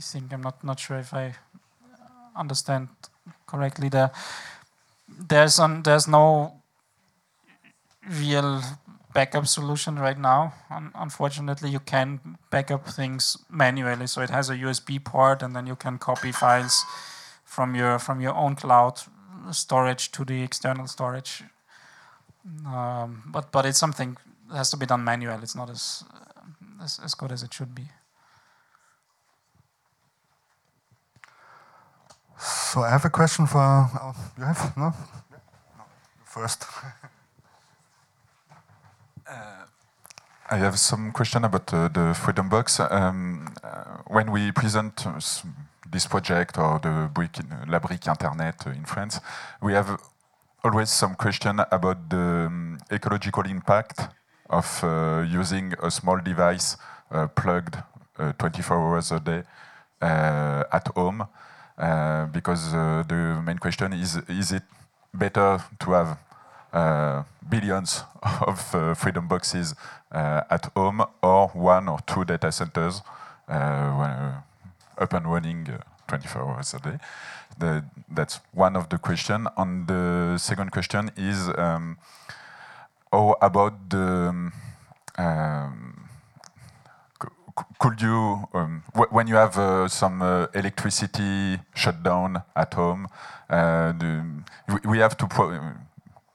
[0.00, 1.34] think I'm not not sure if I
[2.36, 2.88] understand
[3.46, 3.88] correctly.
[3.88, 4.10] There,
[5.28, 6.52] there's on there's no
[8.20, 8.62] real
[9.18, 10.52] backup solution right now.
[10.70, 12.08] Un unfortunately, you can
[12.50, 14.06] backup things manually.
[14.06, 16.74] So it has a USB port, and then you can copy files
[17.44, 18.94] from your from your own cloud
[19.50, 21.32] storage to the external storage.
[22.74, 24.16] Um, but but it's something
[24.48, 25.42] that has to be done manually.
[25.42, 26.04] It's not as
[26.84, 27.86] as, as good as it should be.
[32.38, 35.84] So I have a question for uh, you have no, no.
[36.24, 36.64] first.
[39.28, 39.66] Uh,
[40.50, 42.80] I have some question about uh, the Freedom Box.
[42.80, 45.06] Um, uh, when we present
[45.90, 49.20] this project or the brick, La Brique Internet in France,
[49.60, 50.00] we have
[50.64, 54.08] always some question about the um, ecological impact
[54.48, 56.78] of uh, using a small device
[57.10, 57.76] uh, plugged
[58.18, 59.42] uh, 24 hours a day
[60.00, 61.26] uh, at home.
[61.76, 64.62] Uh, because uh, the main question is, is it
[65.12, 66.18] better to have
[67.48, 69.74] billions of Freedom boxes
[70.10, 73.02] at home or one or two data centers
[73.48, 75.66] up and running
[76.06, 76.98] 24 hours a day?
[77.58, 79.48] The, that's one of the question.
[79.56, 81.98] And the second question is, um,
[83.12, 84.52] how about the
[85.18, 86.08] um,
[87.78, 93.08] could you, um, when you have uh, some uh, electricity shutdown at home,
[93.50, 94.24] uh, the,
[94.84, 95.26] we have to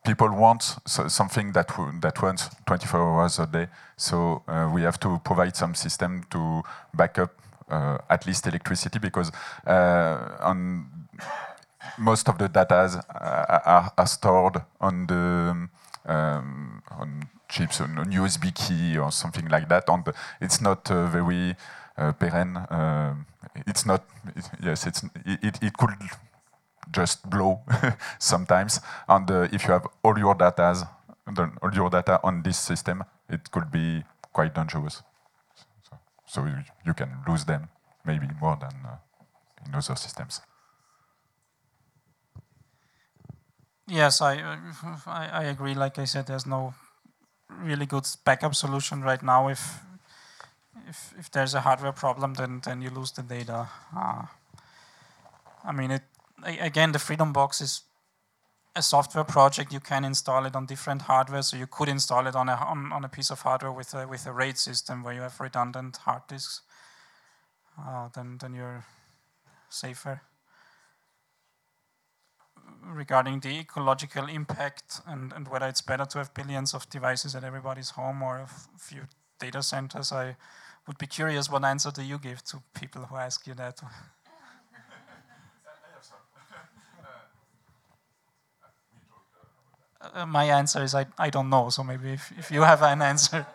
[0.04, 1.72] people want something that
[2.02, 3.68] that runs 24 hours a day.
[3.98, 6.64] So uh, we have to provide some system to
[6.94, 7.32] back up
[7.70, 9.32] uh, at least electricity because
[9.66, 11.08] uh, on
[11.98, 15.70] most of the data are, are, stored on the
[16.06, 19.88] um, on chips, on, on USB key or something like that.
[19.88, 21.56] And it's not uh, very
[21.98, 22.12] uh.
[22.70, 23.14] Uh,
[23.68, 24.04] it's not.
[24.36, 25.92] It, yes, it's it, it could
[26.92, 27.62] just blow
[28.20, 28.80] sometimes.
[29.08, 30.88] And uh, if you have all your data,
[31.62, 35.02] all your data on this system, it could be quite dangerous.
[35.90, 36.46] So, so
[36.86, 37.70] you, can lose them
[38.06, 38.96] maybe more than uh,
[39.66, 40.42] in other systems.
[43.88, 44.36] Yes, I,
[45.06, 45.74] I, I agree.
[45.74, 46.74] Like I said, there's no
[47.50, 49.50] really good backup solution right now.
[49.50, 49.80] If
[50.90, 53.68] if if there's a hardware problem, then then you lose the data.
[53.96, 54.26] Uh,
[55.66, 56.04] I mean, it
[56.46, 57.82] again the Freedom Box is
[58.76, 59.72] a software project.
[59.72, 62.92] You can install it on different hardware, so you could install it on a on,
[62.92, 65.98] on a piece of hardware with a with a RAID system where you have redundant
[65.98, 66.62] hard disks.
[67.80, 68.86] Uh, then then you're
[69.70, 70.22] safer
[72.86, 77.44] regarding the ecological impact and, and whether it's better to have billions of devices at
[77.44, 78.48] everybody's home or a
[78.78, 79.04] few
[79.40, 80.36] data centers, I
[80.88, 83.82] would be curious what answer do you give to people who ask you that?
[90.14, 93.02] uh, my answer is I, I don't know, so maybe if, if you have an
[93.02, 93.46] answer.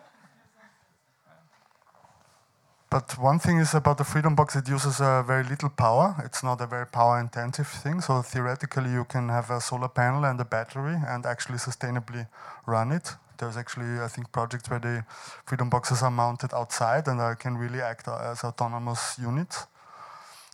[2.91, 6.17] But one thing is about the Freedom Box, it uses uh, very little power.
[6.25, 8.01] It's not a very power intensive thing.
[8.01, 12.27] So theoretically, you can have a solar panel and a battery and actually sustainably
[12.65, 13.15] run it.
[13.37, 15.05] There's actually, I think, projects where the
[15.45, 19.67] Freedom Boxes are mounted outside and uh, can really act as autonomous units.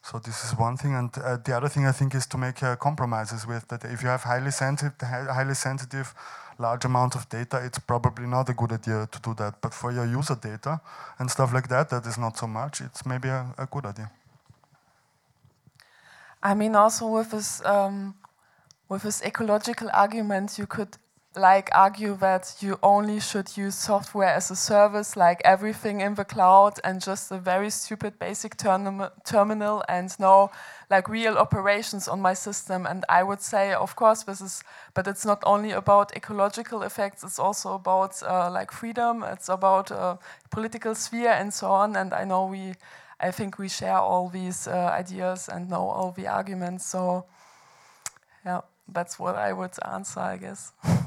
[0.05, 2.63] So this is one thing, and uh, the other thing I think is to make
[2.63, 3.85] uh, compromises with that.
[3.85, 6.15] If you have highly sensitive, highly sensitive
[6.59, 9.63] large amount of data, it's probably not a good idea to do that.
[9.63, 10.83] But for your user data
[11.19, 12.83] and stuff like that, that is not so much.
[12.83, 14.11] It's maybe a, a good idea.
[16.43, 18.15] I mean, also with this um,
[18.91, 20.99] with this ecological argument, you could
[21.37, 26.25] like argue that you only should use software as a service, like everything in the
[26.25, 30.51] cloud, and just a very stupid basic terminal, and no
[30.91, 32.87] like real operations on my system.
[32.87, 34.63] And I would say, of course, this is,
[34.95, 37.25] but it's not only about ecological effects.
[37.25, 39.25] It's also about uh, like freedom.
[39.25, 40.17] It's about uh,
[40.51, 41.97] political sphere and so on.
[41.97, 42.75] And I know we,
[43.21, 46.87] I think we share all these uh, ideas and know all the arguments.
[46.87, 47.27] So,
[48.45, 50.73] yeah, that's what I would answer, I guess.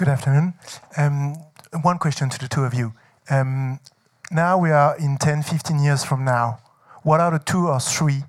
[0.00, 0.54] Good afternoon.
[0.96, 1.34] Um,
[1.82, 2.94] one question to the two of you.
[3.28, 3.80] Um,
[4.30, 6.60] now we are in 10, 15 years from now.
[7.02, 8.22] What are the two or three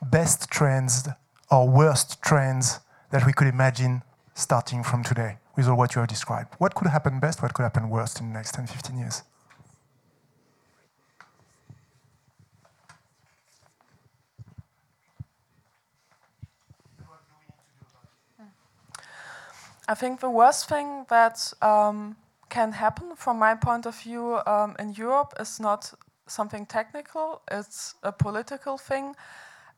[0.00, 1.08] best trends
[1.50, 2.78] or worst trends
[3.10, 4.02] that we could imagine
[4.36, 6.54] starting from today with all what you have described?
[6.58, 7.42] What could happen best?
[7.42, 9.24] What could happen worst in the next 10, 15 years?
[19.88, 22.16] I think the worst thing that um,
[22.48, 25.92] can happen, from my point of view, um, in Europe is not
[26.26, 29.14] something technical, it's a political thing.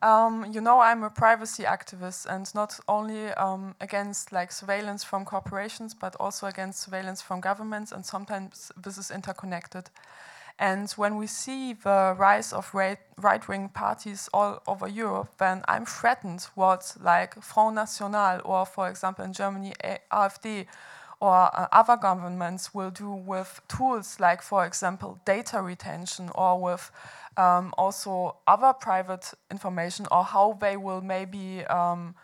[0.01, 5.25] Um, you know, I'm a privacy activist and not only um, against like surveillance from
[5.25, 9.91] corporations, but also against surveillance from governments, and sometimes this is interconnected.
[10.59, 16.49] And when we see the rise of right-wing parties all over Europe, then I'm threatened
[16.55, 19.73] what like Front National or, for example, in Germany,
[20.13, 20.67] AfD
[21.21, 26.91] or uh, other governments will do with tools like, for example, data retention or with
[27.37, 32.15] um, also other private information or how they will maybe um,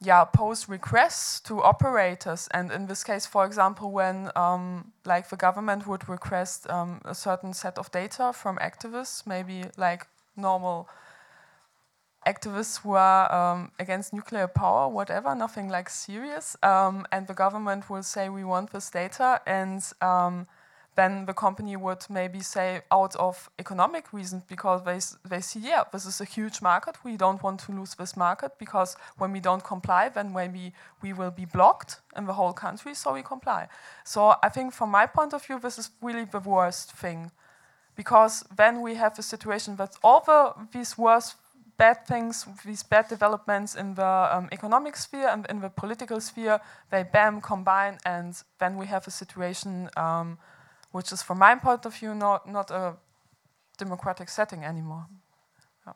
[0.00, 2.48] yeah, post requests to operators.
[2.52, 7.14] And in this case, for example, when um, like the government would request um, a
[7.14, 10.06] certain set of data from activists, maybe like
[10.36, 10.88] normal
[12.26, 16.56] activists who are um, against nuclear power, whatever, nothing like serious.
[16.62, 19.40] Um, and the government will say, we want this data.
[19.46, 20.46] And um,
[20.96, 24.98] then the company would maybe say out of economic reasons because they,
[25.28, 26.96] they see, yeah, this is a huge market.
[27.04, 31.12] We don't want to lose this market because when we don't comply, then maybe we
[31.12, 33.68] will be blocked in the whole country, so we comply.
[34.04, 37.30] So I think from my point of view, this is really the worst thing
[37.94, 41.36] because then we have a situation that all the, these worst
[41.76, 46.60] bad things, these bad developments in the um, economic sphere and in the political sphere,
[46.90, 50.38] they bam combine, and then we have a situation um,
[50.96, 52.96] which is, from my point of view, not, not a
[53.76, 55.04] democratic setting anymore.
[55.86, 55.92] Yeah.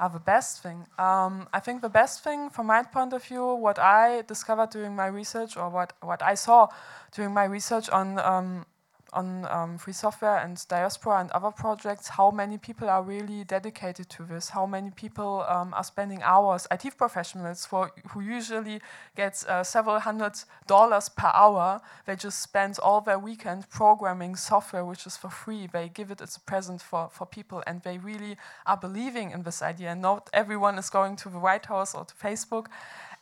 [0.00, 0.84] Uh, the best thing.
[0.98, 4.96] Um, I think the best thing, from my point of view, what I discovered during
[4.96, 6.66] my research, or what, what I saw
[7.14, 8.66] during my research on um,
[9.12, 14.08] on um, free software and diaspora and other projects, how many people are really dedicated
[14.10, 18.80] to this, how many people um, are spending hours, IT professionals for, who usually
[19.16, 20.32] get uh, several hundred
[20.66, 25.66] dollars per hour, they just spend all their weekend programming software which is for free.
[25.66, 28.36] They give it as a present for, for people and they really
[28.66, 29.94] are believing in this idea.
[29.94, 32.66] Not everyone is going to the White House or to Facebook.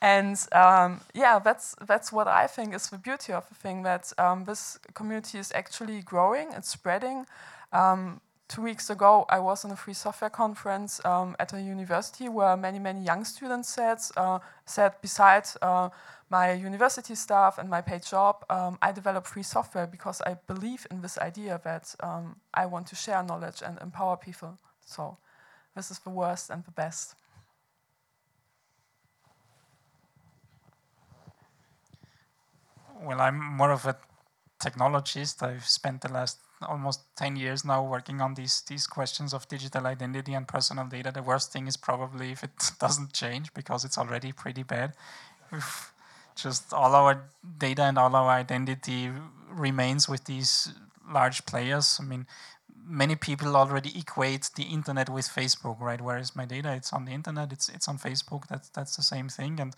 [0.03, 4.13] And um, yeah, that's that's what I think is the beauty of the thing that
[4.17, 7.27] um, this community is actually growing, it's spreading.
[7.73, 12.31] Um, two weeks ago, I was in a free software conference um, at a university
[12.31, 15.91] where many many young students said uh, said besides uh,
[16.31, 20.87] my university staff and my paid job, um, I develop free software because I believe
[20.91, 24.57] in this idea that um, I want to share knowledge and empower people.
[24.87, 25.19] So
[25.75, 27.17] this is the worst and the best.
[33.03, 33.97] Well, I'm more of a
[34.61, 35.43] technologist.
[35.43, 39.87] I've spent the last almost 10 years now working on these these questions of digital
[39.87, 41.11] identity and personal data.
[41.11, 42.51] The worst thing is probably if it
[42.81, 44.93] doesn't change because it's already pretty bad.
[46.37, 47.29] Just all our
[47.59, 49.11] data and all our identity
[49.51, 50.73] remains with these
[51.11, 51.99] large players.
[52.01, 52.27] I mean,
[52.87, 56.01] many people already equate the internet with Facebook, right?
[56.01, 56.73] Where is my data?
[56.73, 57.53] It's on the internet.
[57.53, 58.47] It's it's on Facebook.
[58.49, 59.75] That's that's the same thing and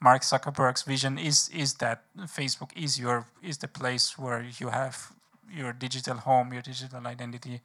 [0.00, 5.12] Mark Zuckerberg's vision is is that Facebook is your is the place where you have
[5.50, 7.60] your digital home, your digital identity,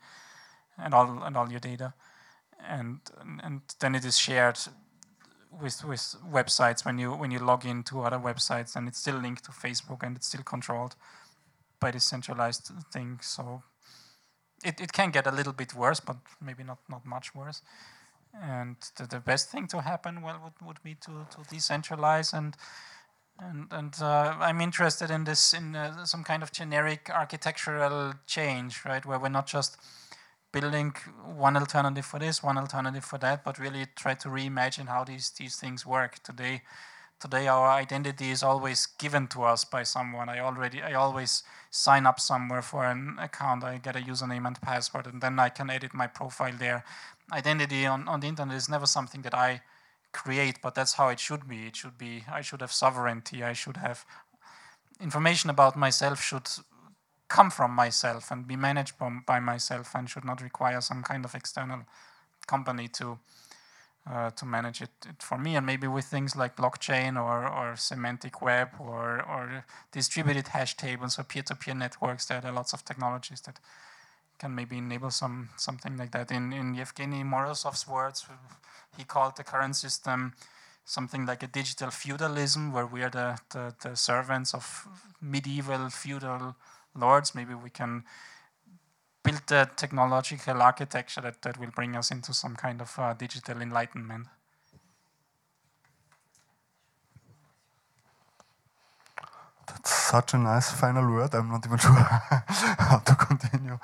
[0.77, 1.93] and all and all your data,
[2.67, 2.99] and
[3.43, 4.59] and then it is shared
[5.61, 9.43] with with websites when you when you log into other websites, and it's still linked
[9.45, 10.95] to Facebook, and it's still controlled
[11.79, 13.19] by this centralized thing.
[13.21, 13.63] So
[14.63, 17.61] it, it can get a little bit worse, but maybe not not much worse.
[18.33, 22.55] And the, the best thing to happen, well, would, would be to, to decentralize and
[23.41, 28.81] and and uh, I'm interested in this in uh, some kind of generic architectural change,
[28.85, 29.77] right, where we're not just
[30.51, 30.93] building
[31.23, 35.29] one alternative for this, one alternative for that, but really try to reimagine how these
[35.31, 36.61] these things work today.
[37.19, 40.29] Today, our identity is always given to us by someone.
[40.29, 43.65] I already, I always sign up somewhere for an account.
[43.65, 46.85] I get a username and password, and then I can edit my profile there
[47.31, 49.61] identity on, on the internet is never something that I
[50.11, 51.67] create, but that's how it should be.
[51.67, 54.05] It should be, I should have sovereignty, I should have
[55.01, 56.49] information about myself should
[57.29, 58.95] come from myself and be managed
[59.25, 61.85] by myself and should not require some kind of external
[62.47, 63.19] company to
[64.09, 67.75] uh, to manage it, it, for me and maybe with things like blockchain or, or
[67.75, 72.83] semantic web or, or distributed hash tables or peer-to-peer -peer networks there are lots of
[72.83, 73.59] technologies that
[74.39, 76.31] can maybe enable some something like that.
[76.31, 78.25] In in Yevgeny Morozov's words,
[78.97, 80.33] he called the current system
[80.89, 84.87] something like a digital feudalism, where we are the, the, the servants of
[85.21, 86.55] medieval feudal
[86.95, 87.35] lords.
[87.35, 88.03] Maybe we can
[89.23, 93.61] build the technological architecture that, that will bring us into some kind of uh, digital
[93.61, 94.25] enlightenment.
[99.67, 101.35] That's such a nice final word.
[101.35, 103.77] I'm not even sure how to continue.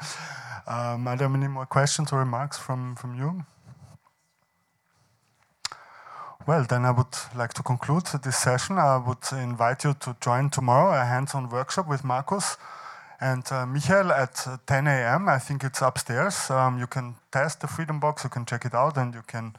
[0.68, 3.46] Um, are there any more questions or remarks from, from you?
[6.48, 8.78] Well, then I would like to conclude this session.
[8.78, 12.58] I would invite you to join tomorrow a hands-on workshop with Markus
[13.20, 15.28] and uh, Michael at 10 a.m.
[15.28, 16.50] I think it's upstairs.
[16.52, 19.56] Um, you can test the Freedom Box, you can check it out, and you can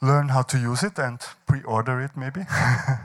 [0.00, 2.42] learn how to use it and pre-order it maybe.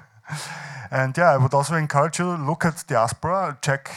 [0.92, 3.90] and yeah, I would also encourage you to look at Diaspora, check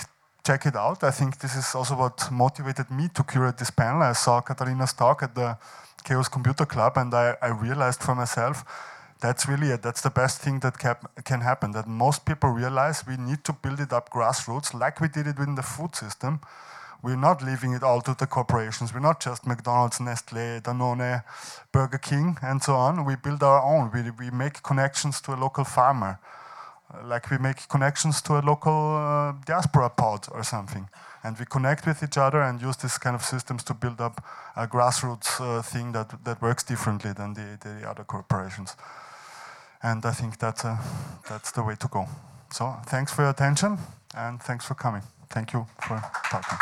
[0.45, 1.03] check it out.
[1.05, 4.03] I think this is also what motivated me to curate this panel.
[4.03, 5.59] I saw Katharina's talk at the
[6.05, 8.65] Chaos Computer Club, and I, I realized for myself
[9.21, 9.83] that's really it.
[9.83, 10.79] That's the best thing that
[11.25, 11.73] can happen.
[11.73, 15.39] That most people realize we need to build it up grassroots, like we did it
[15.39, 16.41] in the food system.
[17.03, 18.93] We're not leaving it all to the corporations.
[18.93, 21.23] We're not just McDonald's, Nestle, Danone,
[21.73, 23.05] Burger King, and so on.
[23.07, 23.91] We build our own.
[23.93, 26.19] We, we make connections to a local farmer,
[27.05, 30.89] like we make connections to a local uh, diaspora pod or something.
[31.23, 34.25] And we connect with each other and use this kind of systems to build up
[34.57, 38.77] a grassroots uh, thing that, that works differently than the, the other corporations.
[39.83, 40.79] And I think that's, uh,
[41.29, 42.07] that's the way to go.
[42.51, 43.79] So thanks for your attention
[44.17, 45.03] and thanks for coming.
[45.29, 46.59] Thank you for talking.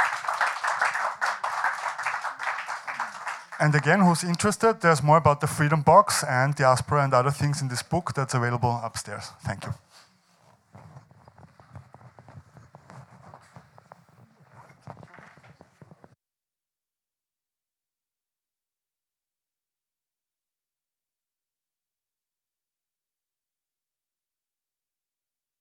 [3.61, 7.61] And again, who's interested, there's more about the Freedom Box and Diaspora and other things
[7.61, 9.33] in this book that's available upstairs.
[9.45, 9.75] Thank you.